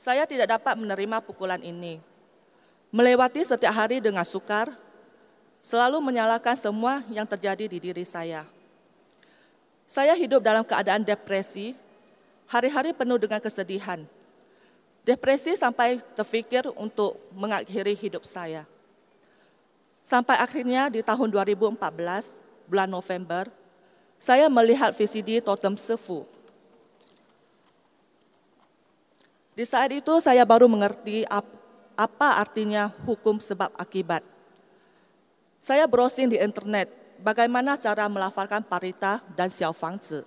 [0.00, 2.00] saya tidak dapat menerima pukulan ini.
[2.88, 4.72] Melewati setiap hari dengan sukar,
[5.60, 8.48] selalu menyalahkan semua yang terjadi di diri saya.
[9.84, 11.76] Saya hidup dalam keadaan depresi,
[12.48, 14.00] hari-hari penuh dengan kesedihan.
[15.04, 18.64] Depresi sampai terfikir untuk mengakhiri hidup saya.
[20.00, 21.76] Sampai akhirnya di tahun 2014,
[22.64, 23.52] bulan November,
[24.16, 26.24] saya melihat VCD Totem Sefu.
[29.54, 31.26] Di saat itu saya baru mengerti
[31.96, 34.22] apa artinya hukum sebab akibat.
[35.60, 36.88] Saya browsing di internet
[37.20, 40.24] bagaimana cara melafalkan parita dan xiao fangzi.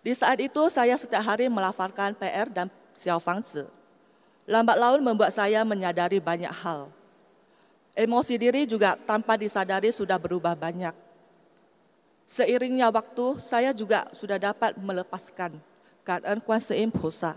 [0.00, 3.68] Di saat itu saya setiap hari melafalkan PR dan xiao fangzi.
[4.48, 6.88] Lambat laun membuat saya menyadari banyak hal.
[7.92, 10.96] Emosi diri juga tanpa disadari sudah berubah banyak.
[12.24, 15.58] Seiringnya waktu, saya juga sudah dapat melepaskan
[16.06, 17.36] keadaan Kuan Seim Pusa.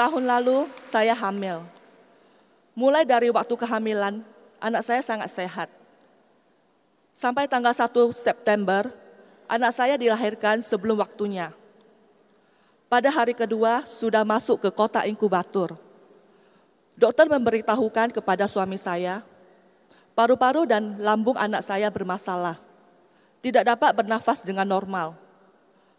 [0.00, 1.60] Tahun lalu saya hamil.
[2.72, 4.24] Mulai dari waktu kehamilan,
[4.56, 5.68] anak saya sangat sehat.
[7.12, 8.88] Sampai tanggal 1 September,
[9.44, 11.52] anak saya dilahirkan sebelum waktunya.
[12.88, 15.76] Pada hari kedua sudah masuk ke kota inkubator.
[16.96, 19.20] Dokter memberitahukan kepada suami saya,
[20.16, 22.56] paru-paru dan lambung anak saya bermasalah.
[23.44, 25.12] Tidak dapat bernafas dengan normal.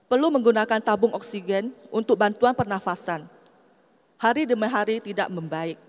[0.10, 3.30] Perlu menggunakan tabung oksigen untuk bantuan pernafasan
[4.22, 5.82] hari demi hari tidak membaik.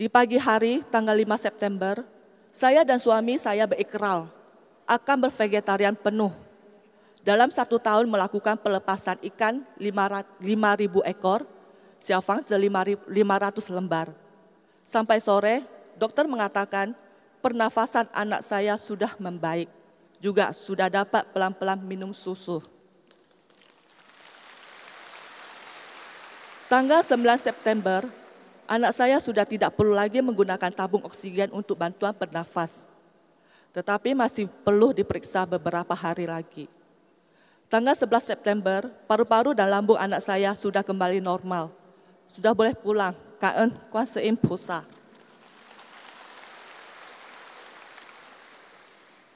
[0.00, 2.00] Di pagi hari tanggal 5 September,
[2.48, 4.32] saya dan suami saya berikrar
[4.88, 6.32] akan bervegetarian penuh.
[7.20, 10.40] Dalam satu tahun melakukan pelepasan ikan 5.000
[11.04, 11.44] ekor,
[12.00, 13.04] siafang 500
[13.76, 14.08] lembar.
[14.88, 15.60] Sampai sore,
[16.00, 16.96] dokter mengatakan
[17.44, 19.68] pernafasan anak saya sudah membaik.
[20.16, 22.64] Juga sudah dapat pelan-pelan minum susu.
[26.70, 28.06] Tanggal 9 September,
[28.70, 32.86] anak saya sudah tidak perlu lagi menggunakan tabung oksigen untuk bantuan bernafas.
[33.74, 36.70] Tetapi masih perlu diperiksa beberapa hari lagi.
[37.66, 41.74] Tanggal 11 September, paru-paru dan lambung anak saya sudah kembali normal.
[42.30, 43.18] Sudah boleh pulang.
[43.42, 44.86] Kaen kuasa impusa.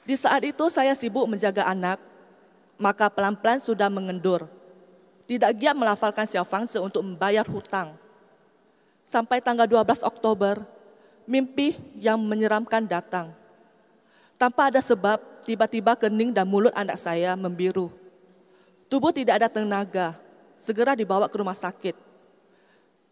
[0.07, 1.99] Di saat itu saya sibuk menjaga anak,
[2.79, 4.47] maka pelan-pelan sudah mengendur
[5.25, 7.97] tidak giat melafalkan Xiao Fangzi untuk membayar hutang.
[9.05, 10.61] Sampai tanggal 12 Oktober,
[11.25, 13.33] mimpi yang menyeramkan datang.
[14.37, 17.89] Tanpa ada sebab, tiba-tiba kening dan mulut anak saya membiru.
[18.89, 20.17] Tubuh tidak ada tenaga,
[20.61, 21.97] segera dibawa ke rumah sakit.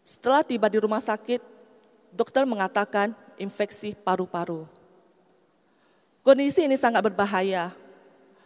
[0.06, 1.42] Setelah tiba di rumah sakit,
[2.14, 4.66] dokter mengatakan infeksi paru-paru.
[6.22, 7.74] Kondisi ini sangat berbahaya,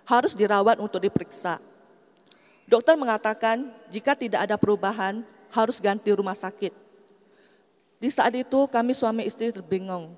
[0.09, 1.61] harus dirawat untuk diperiksa.
[2.68, 6.76] Dokter mengatakan jika tidak ada perubahan harus ganti rumah sakit.
[7.96, 10.12] Di saat itu kami suami istri terbingung.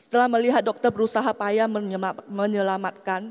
[0.00, 1.68] Setelah melihat dokter berusaha payah
[2.26, 3.28] menyelamatkan,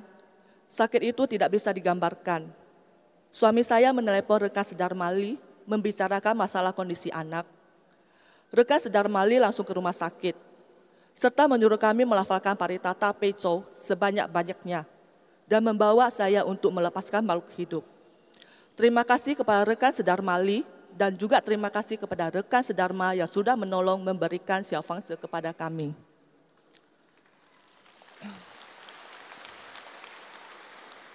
[0.69, 2.53] sakit itu tidak bisa digambarkan.
[3.33, 7.49] Suami saya menelepon rekan Sedar Mali membicarakan masalah kondisi anak.
[8.53, 10.37] Rekan Sedar Mali langsung ke rumah sakit,
[11.17, 15.00] serta menyuruh kami melafalkan paritata peco sebanyak-banyaknya
[15.51, 17.83] dan membawa saya untuk melepaskan makhluk hidup.
[18.71, 20.63] Terima kasih kepada rekan Sedarmali
[20.95, 25.91] dan juga terima kasih kepada rekan Sedarma yang sudah menolong memberikan Xiaofangse kepada kami.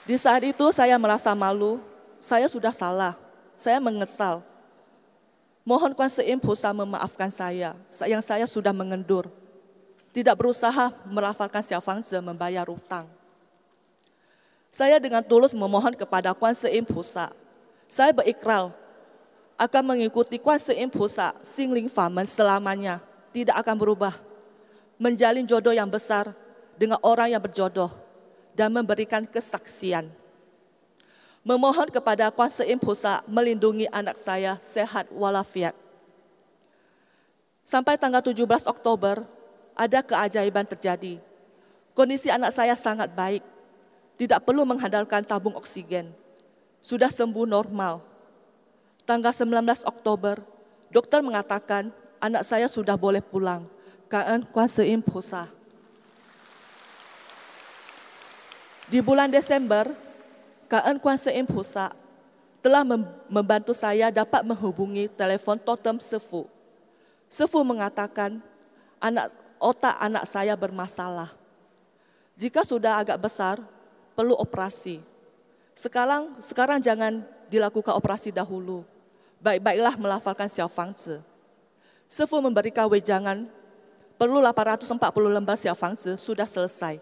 [0.04, 1.80] Di saat itu saya merasa malu,
[2.20, 3.16] saya sudah salah,
[3.56, 4.44] saya mengesal.
[5.64, 7.72] Mohon Kuan Seim Pusa memaafkan saya,
[8.04, 9.32] yang saya sudah mengendur.
[10.12, 13.15] Tidak berusaha melafalkan Xiaofangse membayar utang.
[14.76, 17.32] Saya dengan tulus memohon kepada Kuan Seim Pusa.
[17.88, 18.76] Saya berikrar
[19.56, 23.00] akan mengikuti Kuan Seim Pusa Singling Famen selamanya.
[23.32, 24.12] Tidak akan berubah.
[25.00, 26.28] Menjalin jodoh yang besar
[26.76, 27.88] dengan orang yang berjodoh
[28.52, 30.12] dan memberikan kesaksian.
[31.40, 35.72] Memohon kepada Kuan Seim Pusa melindungi anak saya sehat walafiat.
[37.64, 39.24] Sampai tanggal 17 Oktober,
[39.72, 41.16] ada keajaiban terjadi.
[41.96, 43.55] Kondisi anak saya sangat baik
[44.16, 46.12] tidak perlu mengandalkan tabung oksigen.
[46.80, 48.00] Sudah sembuh normal.
[49.06, 50.42] Tanggal 19 Oktober,
[50.90, 53.64] dokter mengatakan anak saya sudah boleh pulang.
[54.10, 55.46] Kaan kuasa impusa.
[58.86, 59.90] Di bulan Desember,
[60.66, 61.94] Kaan kuasa impusa
[62.58, 62.82] telah
[63.30, 66.50] membantu saya dapat menghubungi telepon totem sefu.
[67.30, 68.42] Sefu mengatakan,
[68.98, 69.30] anak
[69.62, 71.30] otak anak saya bermasalah.
[72.34, 73.62] Jika sudah agak besar,
[74.16, 75.04] perlu operasi.
[75.76, 77.20] Sekarang sekarang jangan
[77.52, 78.82] dilakukan operasi dahulu.
[79.38, 81.20] Baik-baiklah melafalkan Xiaofangzi.
[82.08, 83.44] Sefu memberikan wejangan,
[84.16, 84.96] perlu 840
[85.28, 86.98] lembar Xiaofangzi sudah selesai.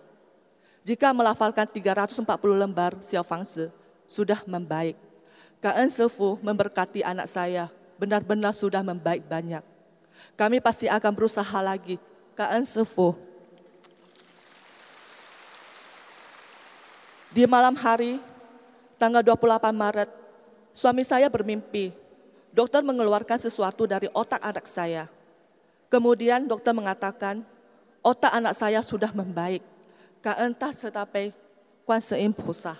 [0.85, 2.27] Jika melafalkan 340
[2.59, 3.71] lembar Xiaofangzi,
[4.11, 4.99] sudah membaik.
[5.65, 9.65] Kaan Sefu memberkati anak saya, benar-benar sudah membaik banyak.
[10.37, 11.97] Kami pasti akan berusaha lagi.
[12.37, 13.17] Kaan Sefu.
[17.35, 18.23] Di malam hari,
[18.95, 20.07] tanggal 28 Maret,
[20.71, 21.91] suami saya bermimpi.
[22.55, 25.11] Dokter mengeluarkan sesuatu dari otak anak saya.
[25.91, 27.43] Kemudian dokter mengatakan,
[28.07, 29.67] otak anak saya sudah membaik.
[30.23, 31.35] Kaan tak setapai
[31.83, 32.79] kuan seim pusah.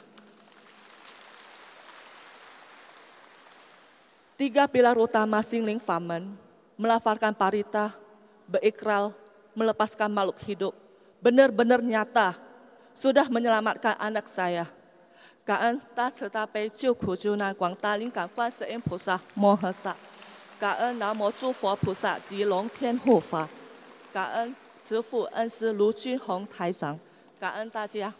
[4.39, 6.31] Tiga pilar utama Singling Famen,
[6.79, 7.91] melafalkan parita,
[8.47, 9.11] berikral,
[9.59, 10.75] melepaskan makhluk hidup,
[11.19, 12.44] benar-benar nyata,
[12.95, 14.67] sudah menyelamatkan anak saya.
[15.45, 19.95] 感恩大慈大悲救苦救难广大灵感观世音菩萨摩诃萨，
[20.59, 23.47] 感恩南无诸佛菩萨及龙天护法，
[24.11, 26.99] 感恩慈父恩师卢军宏台长，
[27.39, 28.15] 感恩大家。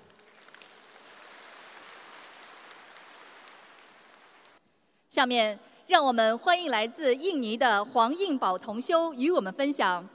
[5.09, 10.07] 下面，让我们欢迎来自印尼的黄应宝同修与我们分享，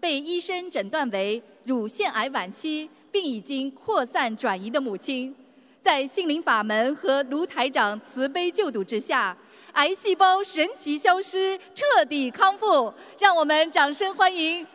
[0.00, 5.36] 被医生诊断为乳腺癌晚期，并已经扩散转移的母亲，
[5.82, 9.36] 在心灵法门和卢台长慈悲救度之下，
[9.74, 12.92] 癌细胞神奇消失，彻底康复。
[13.18, 14.66] 让我们掌声欢迎！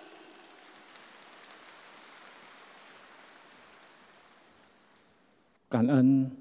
[5.67, 6.31] 感恩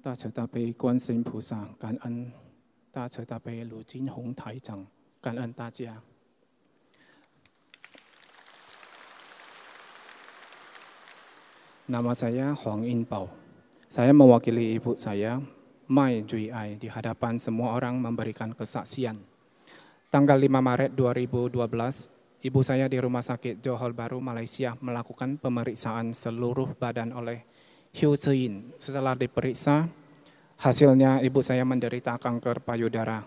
[0.00, 2.32] 大慈大悲观世音菩萨，感恩。
[2.92, 4.84] 大慈大悲卢金红台长，
[5.20, 6.02] 感恩大家。
[11.90, 13.26] Nama saya Huang Inpao.
[13.90, 15.42] Saya mewakili ibu saya,
[15.90, 19.18] Mai Jui Ai, di hadapan semua orang memberikan kesaksian.
[20.06, 21.50] Tanggal 5 Maret 2012,
[22.46, 27.42] ibu saya di Rumah Sakit Johor Baru, Malaysia melakukan pemeriksaan seluruh badan oleh
[27.90, 28.70] Hiu Tseyin.
[28.78, 29.90] Setelah diperiksa,
[30.62, 33.26] Hasilnya ibu saya menderita kanker payudara.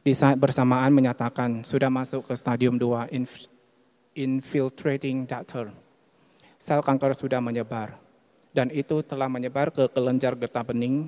[0.00, 3.44] Di saat bersamaan menyatakan sudah masuk ke stadium 2 inf
[4.16, 5.68] infiltrating ductal.
[6.58, 8.08] Sel kanker sudah menyebar
[8.58, 11.06] dan itu telah menyebar ke kelenjar getah bening.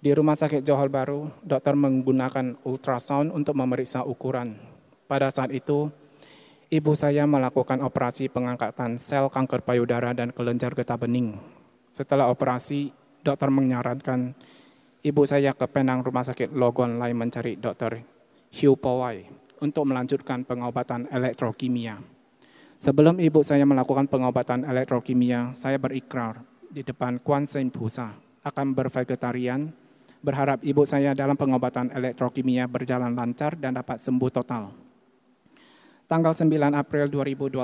[0.00, 4.56] Di Rumah Sakit Johor Baru, dokter menggunakan ultrasound untuk memeriksa ukuran.
[5.04, 5.92] Pada saat itu,
[6.72, 11.36] ibu saya melakukan operasi pengangkatan sel kanker payudara dan kelenjar getah bening.
[11.92, 14.32] Setelah operasi, dokter menyarankan
[15.04, 18.00] ibu saya ke Penang Rumah Sakit Logon Lai mencari dokter
[18.56, 19.28] Hugh Powai
[19.60, 22.19] untuk melanjutkan pengobatan elektrokimia.
[22.80, 26.40] Sebelum ibu saya melakukan pengobatan elektrokimia, saya berikrar
[26.72, 29.68] di depan Kuan Sein Pusa akan bervegetarian,
[30.24, 34.72] berharap ibu saya dalam pengobatan elektrokimia berjalan lancar dan dapat sembuh total.
[36.08, 37.60] Tanggal 9 April 2012,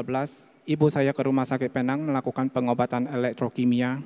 [0.69, 4.05] ibu saya ke Rumah Sakit Penang melakukan pengobatan elektrokimia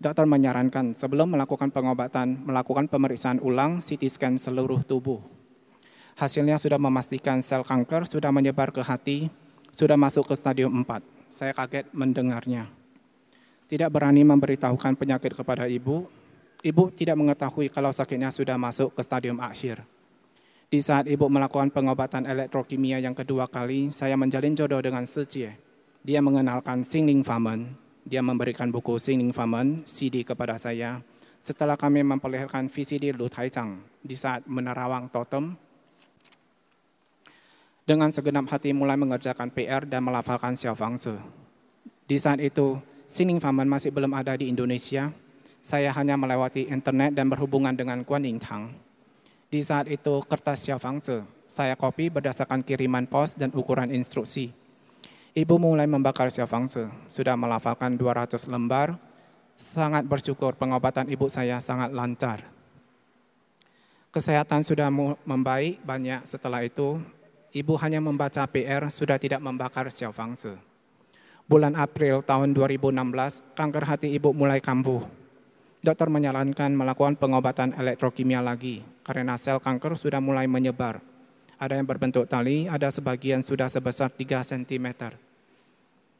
[0.00, 5.20] dokter menyarankan sebelum melakukan pengobatan, melakukan pemeriksaan ulang CT scan seluruh tubuh.
[6.16, 9.28] Hasilnya sudah memastikan sel kanker sudah menyebar ke hati,
[9.74, 11.02] sudah masuk ke stadium 4.
[11.30, 12.70] Saya kaget mendengarnya.
[13.70, 16.10] Tidak berani memberitahukan penyakit kepada ibu,
[16.66, 19.82] ibu tidak mengetahui kalau sakitnya sudah masuk ke stadium akhir.
[20.70, 25.58] Di saat ibu melakukan pengobatan elektrokimia yang kedua kali, saya menjalin jodoh dengan Sejie.
[26.06, 27.74] Dia mengenalkan Singling Famen,
[28.06, 31.02] dia memberikan buku Singing Famen, CD kepada saya.
[31.40, 35.56] Setelah kami memperlihatkan VCD Lu Taicang di saat menerawang totem,
[37.90, 41.18] dengan segenap hati mulai mengerjakan PR dan melafalkan Xiaofangzi.
[42.06, 42.78] Di saat itu,
[43.10, 45.10] Singing Famen masih belum ada di Indonesia.
[45.58, 48.78] Saya hanya melewati internet dan berhubungan dengan Guan Tang.
[49.50, 54.54] Di saat itu, kertas Xiaofangzi saya kopi berdasarkan kiriman pos dan ukuran instruksi.
[55.34, 58.94] Ibu mulai membakar Xiaofangzi, sudah melafalkan 200 lembar.
[59.58, 62.46] Sangat bersyukur pengobatan ibu saya sangat lancar.
[64.14, 64.88] Kesehatan sudah
[65.26, 67.02] membaik banyak setelah itu.
[67.50, 70.54] Ibu hanya membaca PR, sudah tidak membakar Xiaofangzi.
[71.50, 75.02] Bulan April tahun 2016, kanker hati ibu mulai kambuh.
[75.82, 81.02] Dokter menyarankan melakukan pengobatan elektrokimia lagi karena sel kanker sudah mulai menyebar
[81.60, 85.12] ada yang berbentuk tali, ada sebagian sudah sebesar 3 cm.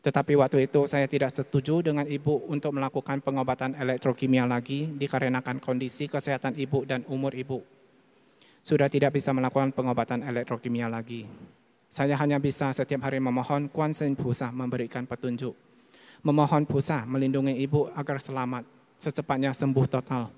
[0.05, 6.13] Tetapi waktu itu saya tidak setuju dengan ibu untuk melakukan pengobatan elektrokimia lagi dikarenakan kondisi
[6.13, 7.65] kesehatan ibu dan umur ibu.
[8.61, 11.25] Sudah tidak bisa melakukan pengobatan elektrokimia lagi.
[11.91, 15.57] Saya hanya bisa setiap hari memohon Kuan Sen Pusa memberikan petunjuk.
[16.21, 18.69] Memohon Pusa melindungi ibu agar selamat,
[19.01, 20.29] secepatnya sembuh total.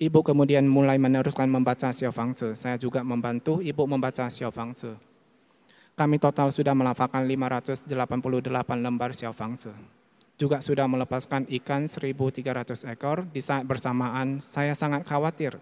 [0.00, 2.56] Ibu kemudian mulai meneruskan membaca Xiao Fang Tzu.
[2.56, 4.96] Saya juga membantu ibu membaca Xiao Fang Tzu.
[5.92, 7.84] Kami total sudah melafalkan 588
[8.80, 9.76] lembar Xiao Fang Tzu.
[10.40, 13.28] Juga sudah melepaskan ikan 1.300 ekor.
[13.28, 15.60] Di saat bersamaan, saya sangat khawatir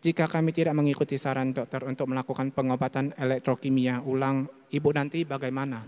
[0.00, 5.84] jika kami tidak mengikuti saran dokter untuk melakukan pengobatan elektrokimia ulang, ibu nanti bagaimana?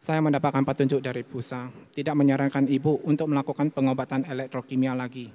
[0.00, 5.28] Saya mendapatkan petunjuk dari pusat, tidak menyarankan ibu untuk melakukan pengobatan elektrokimia lagi.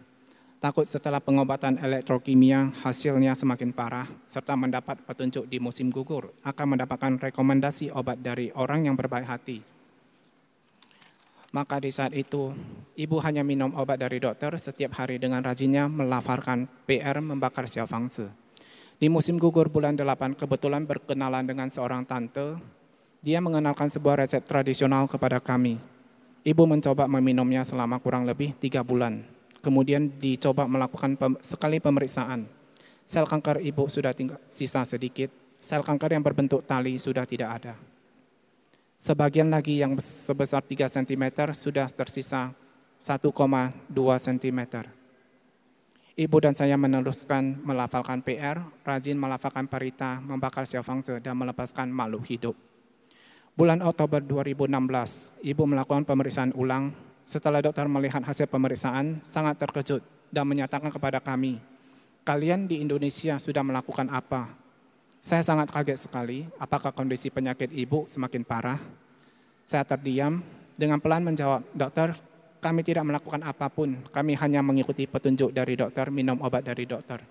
[0.57, 7.29] Takut setelah pengobatan elektrokimia hasilnya semakin parah, serta mendapat petunjuk di musim gugur, akan mendapatkan
[7.29, 9.74] rekomendasi obat dari orang yang berbaik hati.
[11.55, 12.51] Maka di saat itu,
[12.99, 18.11] ibu hanya minum obat dari dokter setiap hari dengan rajinnya melafarkan PR membakar Xiao Fang
[18.11, 18.27] Tzu.
[18.99, 22.59] Di musim gugur bulan 8, kebetulan berkenalan dengan seorang tante.
[23.23, 25.79] Dia mengenalkan sebuah resep tradisional kepada kami.
[26.43, 29.23] Ibu mencoba meminumnya selama kurang lebih tiga bulan.
[29.63, 32.51] Kemudian dicoba melakukan pem sekali pemeriksaan.
[33.07, 35.31] Sel kanker ibu sudah tinggal sisa sedikit.
[35.55, 37.94] Sel kanker yang berbentuk tali sudah tidak ada.
[38.95, 42.55] Sebagian lagi yang sebesar 3 cm sudah tersisa
[42.95, 43.27] 1,2
[43.91, 44.59] cm.
[46.15, 52.55] Ibu dan saya meneruskan melafalkan PR, rajin melafalkan parita, membakar Tzu, dan melepaskan makhluk hidup.
[53.51, 56.95] Bulan Oktober 2016, ibu melakukan pemeriksaan ulang.
[57.27, 59.99] Setelah dokter melihat hasil pemeriksaan, sangat terkejut
[60.31, 61.59] dan menyatakan kepada kami,
[62.23, 64.64] kalian di Indonesia sudah melakukan apa?
[65.25, 68.77] Saya sangat kaget sekali, apakah kondisi penyakit ibu semakin parah?
[69.65, 70.37] Saya terdiam,
[70.77, 72.13] dengan pelan menjawab, dokter,
[72.61, 77.25] kami tidak melakukan apa pun, kami hanya mengikuti petunjuk dari dokter, minum obat dari dokter.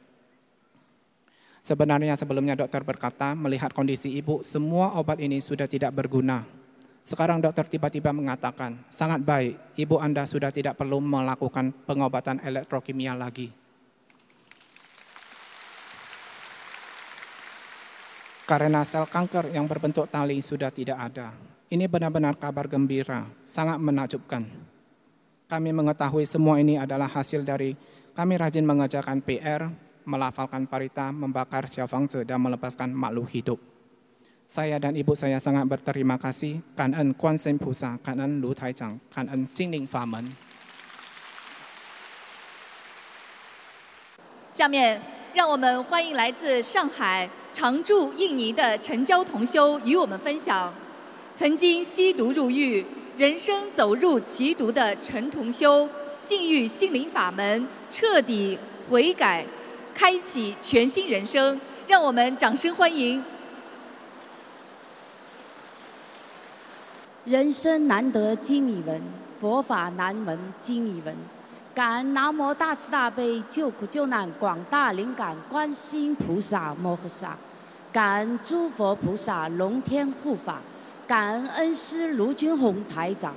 [1.62, 6.42] Sebenarnya sebelumnya dokter berkata, melihat kondisi ibu, semua obat ini sudah tidak berguna.
[7.06, 13.54] Sekarang dokter tiba-tiba mengatakan, sangat baik, ibu Anda sudah tidak perlu melakukan pengobatan elektrokimia lagi.
[18.49, 21.35] karena sel kanker yang berbentuk tali sudah tidak ada.
[21.69, 24.45] Ini benar-benar kabar gembira, sangat menakjubkan.
[25.49, 27.77] Kami mengetahui semua ini adalah hasil dari
[28.13, 29.69] kami rajin mengerjakan PR,
[30.05, 33.59] melafalkan parita, membakar Xiaofangzi, dan melepaskan makhluk hidup.
[34.49, 36.65] Saya dan ibu saya sangat berterima kasih.
[36.73, 40.25] Kanan Kuan Sen Pusa, kanan Lu Tai Chang, kanan Xingling Famen.
[44.51, 44.99] 下面，
[45.33, 50.74] 让我们欢迎来自上海 常驻印尼的陈娇同修与我们分享，
[51.36, 52.84] 曾经吸毒入狱、
[53.16, 55.88] 人生走入歧途的陈同修，
[56.18, 58.58] 信遇心灵法门，彻底
[58.90, 59.46] 悔改，
[59.94, 61.58] 开启全新人生。
[61.86, 63.22] 让我们掌声欢迎！
[67.24, 69.00] 人生难得经已闻，
[69.40, 71.14] 佛法难闻经已闻。
[71.74, 77.36] 感恩南无大慈大悲救苦救难广大灵感观世音菩萨摩诃萨，
[77.92, 80.62] 感恩诸佛菩萨龙天护法，
[81.04, 83.34] 感恩恩师卢军宏台长。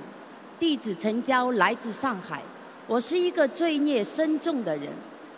[0.59, 2.43] 弟子陈娇来自上海，
[2.85, 4.87] 我是一个罪孽深重的人，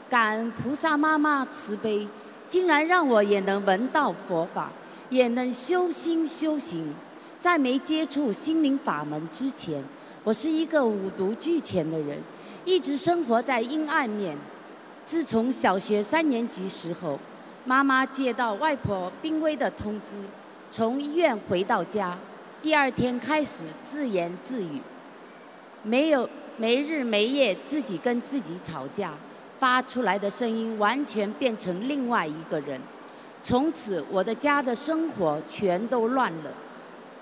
[0.09, 2.05] 感恩菩萨妈妈慈悲，
[2.49, 4.69] 竟然让我也能闻到佛法，
[5.09, 6.93] 也能修心修行。
[7.39, 9.81] 在没接触心灵法门之前，
[10.25, 12.21] 我是一个五毒俱全的人。
[12.69, 14.37] 一直生活在阴暗面。
[15.03, 17.17] 自从小学三年级时候，
[17.65, 20.15] 妈妈接到外婆病危的通知，
[20.69, 22.15] 从医院回到家，
[22.61, 24.79] 第二天开始自言自语，
[25.81, 29.15] 没有没日没夜自己跟自己吵架，
[29.57, 32.79] 发出来的声音完全变成另外一个人。
[33.41, 36.51] 从此，我的家的生活全都乱了。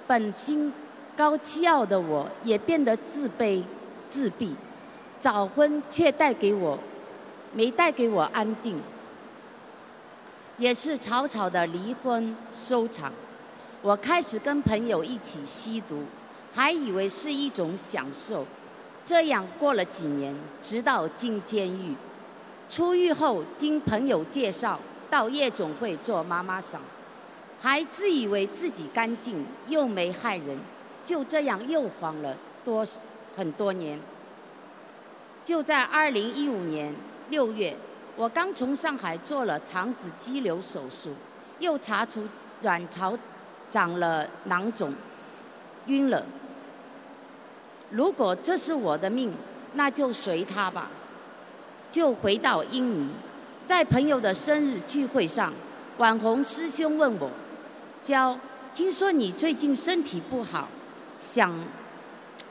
[0.06, 0.74] 本心
[1.16, 3.64] 高气傲的我，也变得自卑、
[4.10, 4.54] 自闭。
[5.20, 6.78] 早婚却带给我，
[7.54, 8.80] 没带给我安定，
[10.58, 13.12] 也是草草的离婚收场。
[13.82, 16.04] 我开始跟朋友一起吸毒，
[16.54, 18.46] 还以为是一种享受。
[19.06, 21.96] 这样过了几年，直到进监狱。
[22.70, 26.82] 出狱后，经朋友介绍到夜总会做妈妈桑，
[27.62, 30.60] 还自以为自己干净又没害人，
[31.06, 32.86] 就这样又晃了多
[33.36, 33.98] 很多年。
[35.48, 36.94] 就在二零一五年
[37.30, 37.74] 六月，
[38.18, 41.14] 我刚从上海做了肠子肌瘤手术，
[41.60, 42.28] 又查出
[42.64, 43.18] 卵巢
[43.70, 44.94] 长了囊肿，
[45.86, 46.26] 晕了。
[47.92, 49.34] 如果这是我的命，
[49.76, 50.92] 那就随他吧。
[51.90, 53.10] 就回到印尼，
[53.66, 55.54] 在朋友的生日聚会上，
[55.98, 57.32] 网红师兄问我
[58.04, 58.38] ：“娇，
[58.74, 60.68] 听说你最近身体不好，
[61.22, 61.58] 想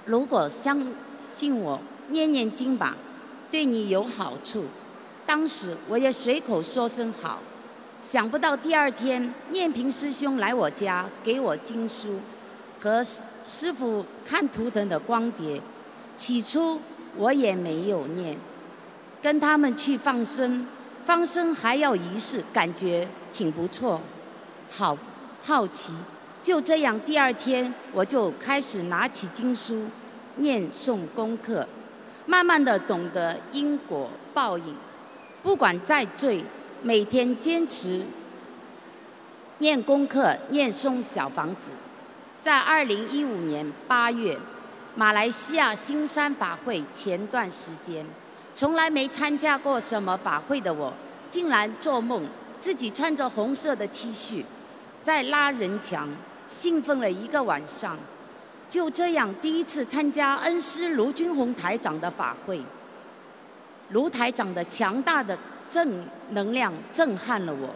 [0.06, 0.82] 如果相
[1.20, 1.78] 信我，
[2.08, 2.96] 念念经吧，
[3.50, 4.64] 对你有好处。
[5.24, 7.40] 当时我也随口说声好，
[8.00, 12.20] 想不到第二天念平师兄来我家给我经书
[12.80, 13.02] 和
[13.44, 15.60] 师傅看图腾的光碟。
[16.14, 16.80] 起初
[17.16, 18.38] 我也没有念，
[19.20, 20.66] 跟他们去放生，
[21.04, 24.00] 放生还要仪式，感觉挺不错，
[24.70, 24.96] 好
[25.42, 25.92] 好奇。
[26.42, 29.86] 就这样，第二天我就开始拿起经书
[30.36, 31.66] 念诵功课，
[32.26, 34.74] 慢慢的懂得因果报应。
[35.42, 36.44] 不管再醉，
[36.82, 38.02] 每天坚持
[39.58, 41.70] 念功课、念诵小房子。
[42.40, 44.36] 在二零一五年八月，
[44.94, 48.04] 马来西亚新山法会前段时间，
[48.54, 50.92] 从来没参加过什么法会的我，
[51.30, 52.24] 竟然做梦
[52.60, 54.44] 自己穿着红色的 T 恤，
[55.02, 56.08] 在拉人墙。
[56.48, 57.98] 兴奋了一个晚上，
[58.68, 62.60] 就这样第一次参加恩师卢军宏台长的法会。
[63.90, 65.38] 卢台长的强大的
[65.70, 67.70] 正能量震撼了我，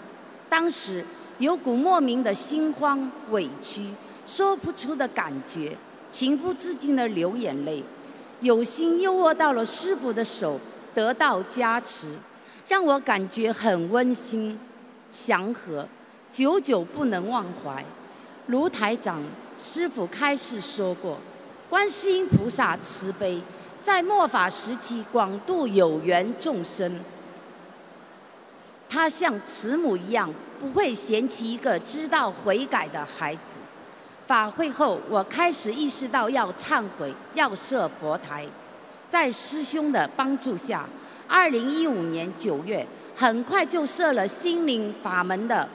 [0.48, 1.04] 当时
[1.38, 3.92] 有股莫名的心慌、委屈、
[4.26, 5.76] 说不出的感觉，
[6.10, 7.82] 情不自禁的流眼泪。
[8.40, 10.58] 有心又握到了师傅的手，
[10.92, 12.16] 得到加持，
[12.66, 14.58] 让我感觉很温馨、
[15.10, 15.86] 祥和，
[16.30, 17.84] 久久不能忘怀。
[18.46, 19.22] 卢台长
[19.60, 21.18] 师傅开示说过，
[21.68, 23.40] 观世音菩萨慈悲，
[23.82, 26.98] 在末法时期广度有缘众生。
[28.88, 33.60] 他像慈母一样，不会嫌弃一个知道悔改的孩子。
[34.26, 38.46] 法会后，我开始意识到要忏悔，要设佛台。
[39.08, 40.88] 在师兄的帮助下，
[41.28, 45.68] 二零一五年九月，很快就设了心灵法门的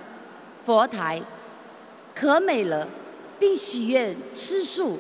[0.65, 1.21] 佛台。
[2.13, 2.87] 可美了，
[3.39, 4.99] 并许愿吃素。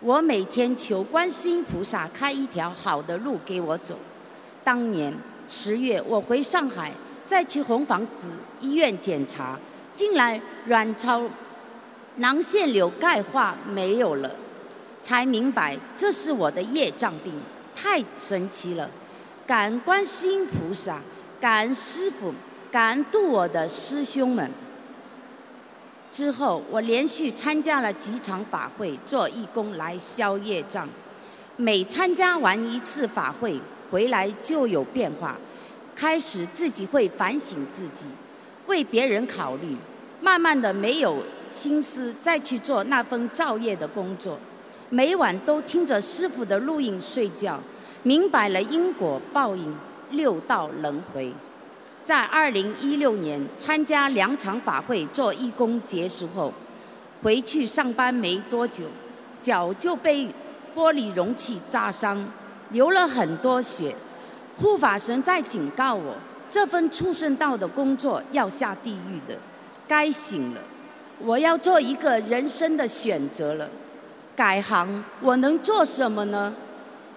[0.00, 3.96] 我每天求观世音菩萨开一条好的路给我走。
[4.64, 5.12] 当年
[5.46, 6.92] 十月，我回上海，
[7.24, 8.30] 再去红房子
[8.60, 9.58] 医院检查，
[9.94, 11.22] 竟然卵巢
[12.16, 14.34] 囊腺瘤钙化没有了，
[15.02, 17.32] 才明白这是我的业障病，
[17.74, 18.90] 太神奇了！
[19.46, 21.00] 感恩观世音菩萨，
[21.40, 22.32] 感恩师傅。
[22.70, 24.50] 感恩度我的师兄们。
[26.12, 30.86] 之后，我连续参加了几场法会，做义工来消业障。
[31.56, 33.58] 每参加完一次法会，
[33.90, 35.36] 回来就有变化，
[35.96, 38.04] 开始自己会反省自己，
[38.66, 39.74] 为别人考虑，
[40.20, 41.16] 慢慢的没有
[41.48, 44.38] 心思再去做那份造业的工作。
[44.90, 47.58] 每晚都听着师傅的录音睡觉，
[48.02, 49.74] 明白了因果报应、
[50.10, 51.32] 六道轮回。
[52.04, 56.52] 在二零一六年参加两场法会做义工结束后，
[57.22, 58.84] 回去上班没多久，
[59.40, 60.26] 脚就被
[60.74, 62.26] 玻璃容器扎伤，
[62.70, 63.94] 流了很多血。
[64.56, 66.14] 护法神在警告我，
[66.50, 69.38] 这份畜生道的工作要下地狱的，
[69.86, 70.60] 该醒了。
[71.20, 73.68] 我要做一个人生的选择了，
[74.34, 76.52] 改行我能做什么呢？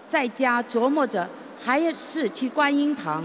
[0.07, 1.27] 在家琢磨着，
[1.59, 3.23] 还是去观音堂。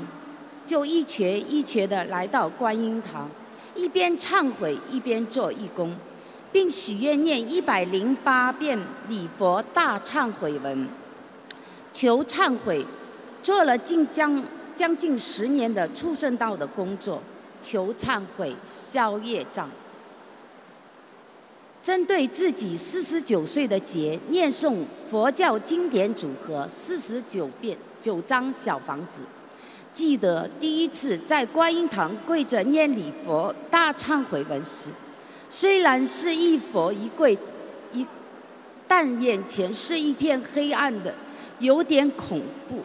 [0.71, 3.29] 就一瘸一瘸地来到观音堂，
[3.75, 5.93] 一边忏悔一边做义工，
[6.53, 10.87] 并许愿念一百零八遍礼佛大忏悔文，
[11.93, 12.87] 求忏悔。
[13.43, 14.41] 做了近将
[14.73, 17.21] 将近十年的畜生道的工作，
[17.61, 19.69] 求忏悔消业障。
[21.83, 29.23] 针对自己四十九岁的劫，念诵佛教经典组合四十九遍九张小房子。
[29.93, 34.91] 记得第一次在观音堂跪着念礼佛大忏悔文时，
[35.49, 37.37] 虽然是一佛一跪
[37.93, 38.07] 一，
[38.87, 41.13] 但眼前是一片黑暗的，
[41.59, 42.83] 有点恐怖，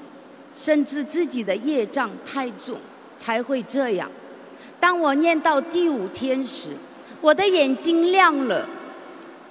[0.53, 2.77] 甚至自己的业障太重
[3.17, 4.09] 才会这样。
[4.79, 6.69] 当我念到第五天时，
[7.21, 8.67] 我的眼睛亮了，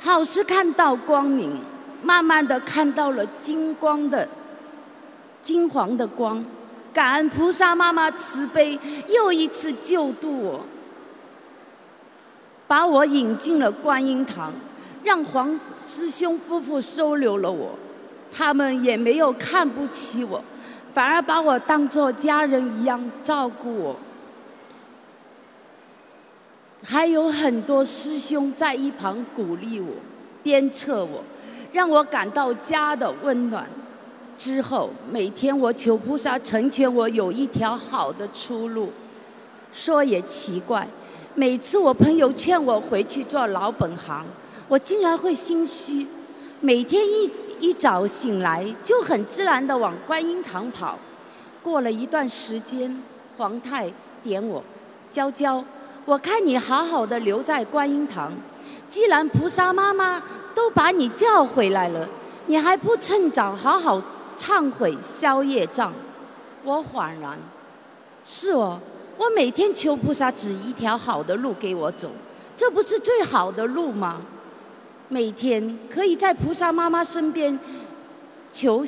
[0.00, 1.56] 好似看到光明，
[2.02, 4.28] 慢慢的看到了金光的
[5.40, 6.44] 金黄的光。
[6.94, 8.78] 感恩菩萨妈妈慈悲，
[9.08, 10.60] 又一次救度我，
[12.68, 14.52] 把我引进了观音堂，
[15.02, 17.72] 让黄师兄夫妇收留了我。
[18.32, 20.42] 他们也没有看不起我，
[20.92, 23.96] 反而把我当做家人一样照顾我。
[26.84, 29.94] 还有很多师兄在一旁鼓励我、
[30.42, 31.24] 鞭策我，
[31.72, 33.66] 让我感到家的温暖。
[34.44, 38.92] 之后，每天我求菩萨成全我有一条好的出路。
[39.72, 40.86] 说也奇怪，
[41.34, 44.22] 每次我朋友劝我回去做老本行，
[44.68, 46.06] 我竟然会心虚。
[46.60, 50.98] 每天一一早醒来，就很自然的往观音堂跑。
[51.62, 53.02] 过了一段时间，
[53.38, 53.90] 皇太
[54.22, 54.62] 点我，
[55.10, 55.64] 娇娇，
[56.04, 58.30] 我看你好好的留在观音堂，
[58.90, 60.22] 既然菩萨妈妈
[60.54, 62.06] 都把你叫回来了，
[62.44, 63.98] 你还不趁早好好
[64.38, 65.92] 忏悔消业障？
[66.62, 67.38] 我恍然，
[68.24, 68.78] 是哦，
[69.18, 72.10] 我每天求菩萨指一条好的路给我走，
[72.56, 74.22] 这不是最好的路吗？
[75.08, 77.58] 每天可以在菩萨妈妈身边
[78.50, 78.84] 求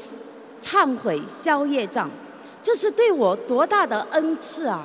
[0.61, 2.11] 忏悔消业障。
[2.63, 4.85] 这是对我多大的恩赐啊！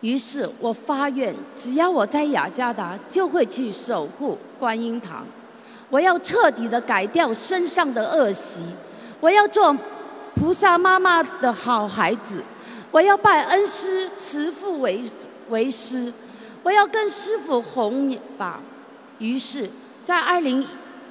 [0.00, 5.26] 于是我发愿，只要我在雅加达，就会去守护观音堂。
[5.90, 8.64] 我要彻底的改掉身上的恶习，
[9.20, 9.76] 我要做
[10.34, 12.42] 菩萨妈妈的好孩子。
[12.90, 15.02] 我要拜恩师慈父为
[15.48, 16.12] 为师，
[16.62, 18.60] 我要跟师傅弘法。
[19.18, 19.68] 于是，
[20.04, 20.66] 在二零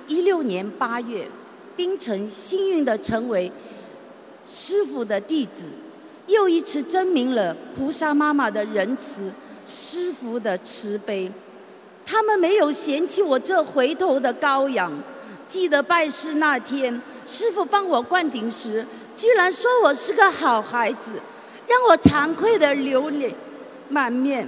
[0.07, 1.27] 一六年八月，
[1.75, 3.51] 冰城幸运的成为。
[4.45, 5.63] 师傅的弟子，
[6.27, 9.31] 又一次证明了菩萨妈妈的仁慈，
[9.65, 11.31] 师傅的慈悲。
[12.05, 14.91] 他们没有嫌弃我这回头的羔羊。
[15.45, 18.85] 记得拜师那天，师傅帮我灌顶时，
[19.15, 21.13] 居然说我是个好孩子，
[21.67, 23.35] 让我惭愧的流泪
[23.89, 24.47] 满面。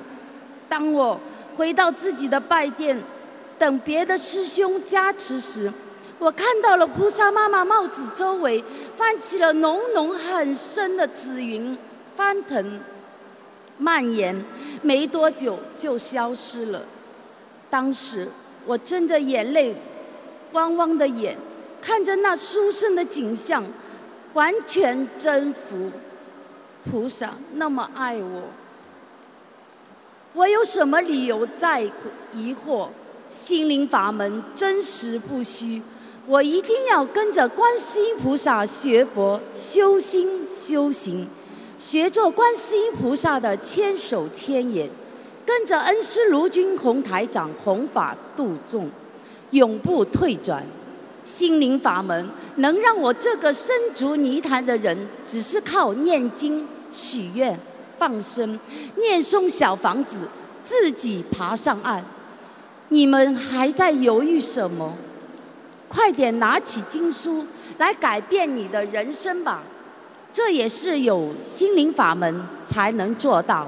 [0.67, 1.19] 当我
[1.55, 2.99] 回到自己的拜殿，
[3.59, 5.71] 等别的师兄加持时，
[6.17, 8.63] 我看到了菩萨妈妈帽子周围
[8.95, 11.77] 泛起了浓浓很深的紫云，
[12.15, 12.79] 翻腾
[13.77, 14.43] 蔓延，
[14.81, 16.81] 没多久就消失了。
[17.75, 18.25] 当时
[18.65, 19.75] 我睁着眼泪
[20.53, 21.37] 汪汪的眼，
[21.81, 23.65] 看着那殊胜的景象，
[24.33, 25.91] 完全征服。
[26.89, 28.43] 菩萨那么爱我，
[30.31, 31.81] 我有什么理由再
[32.31, 32.87] 疑惑？
[33.27, 35.81] 心灵法门真实不虚。
[36.27, 41.27] 我一定要跟着观世音菩萨学佛、修心、修行，
[41.77, 44.89] 学做观世音菩萨的千手千眼，
[45.45, 48.89] 跟着恩师卢军宏台长弘法度众，
[49.51, 50.63] 永不退转。
[51.23, 57.57] 心灵法门能让我这个身足泥潭的人，只是靠念经、许愿、
[57.97, 58.59] 放生、
[58.97, 60.27] 念诵小房子，
[60.63, 62.03] 自己爬上岸。
[62.89, 64.93] 你们还在犹豫什么？
[65.87, 67.45] 快点拿起经书
[67.77, 69.63] 来改变你的人生吧，
[70.31, 73.67] 这也是有心灵法门才能做到。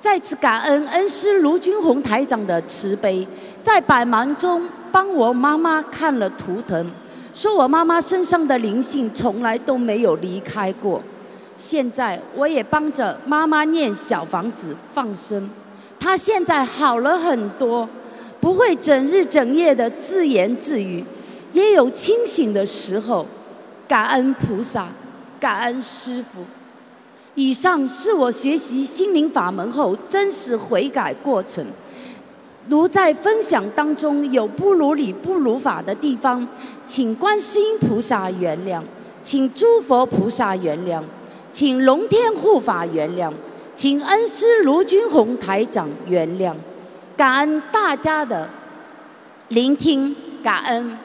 [0.00, 3.26] 再次感恩恩师卢军宏台长的慈悲，
[3.62, 6.90] 在百忙中帮我妈妈看了图腾，
[7.34, 11.02] 说我妈妈身上的灵性从来都没有离开过。
[11.56, 15.50] 现在我也帮着妈妈念小房子放生，
[15.98, 17.88] 她现在好了很多，
[18.40, 21.04] 不会整日整夜的自言自语。
[21.52, 23.26] 也有清醒的时候，
[23.88, 24.86] 感恩菩萨，
[25.40, 26.44] 感恩师父。
[27.38, 31.64] 以上是我学习心灵法门后真实悔改过程。
[32.66, 36.44] 如在分享当中有不如理、不如法的地方，
[36.84, 38.82] 请观世音菩萨原谅，
[39.22, 41.00] 请诸佛菩萨原谅，
[41.52, 43.32] 请龙天护法原谅，
[43.76, 46.52] 请恩师卢军宏台长原谅。
[47.16, 48.50] 感恩大家的
[49.46, 50.98] 聆听，感恩。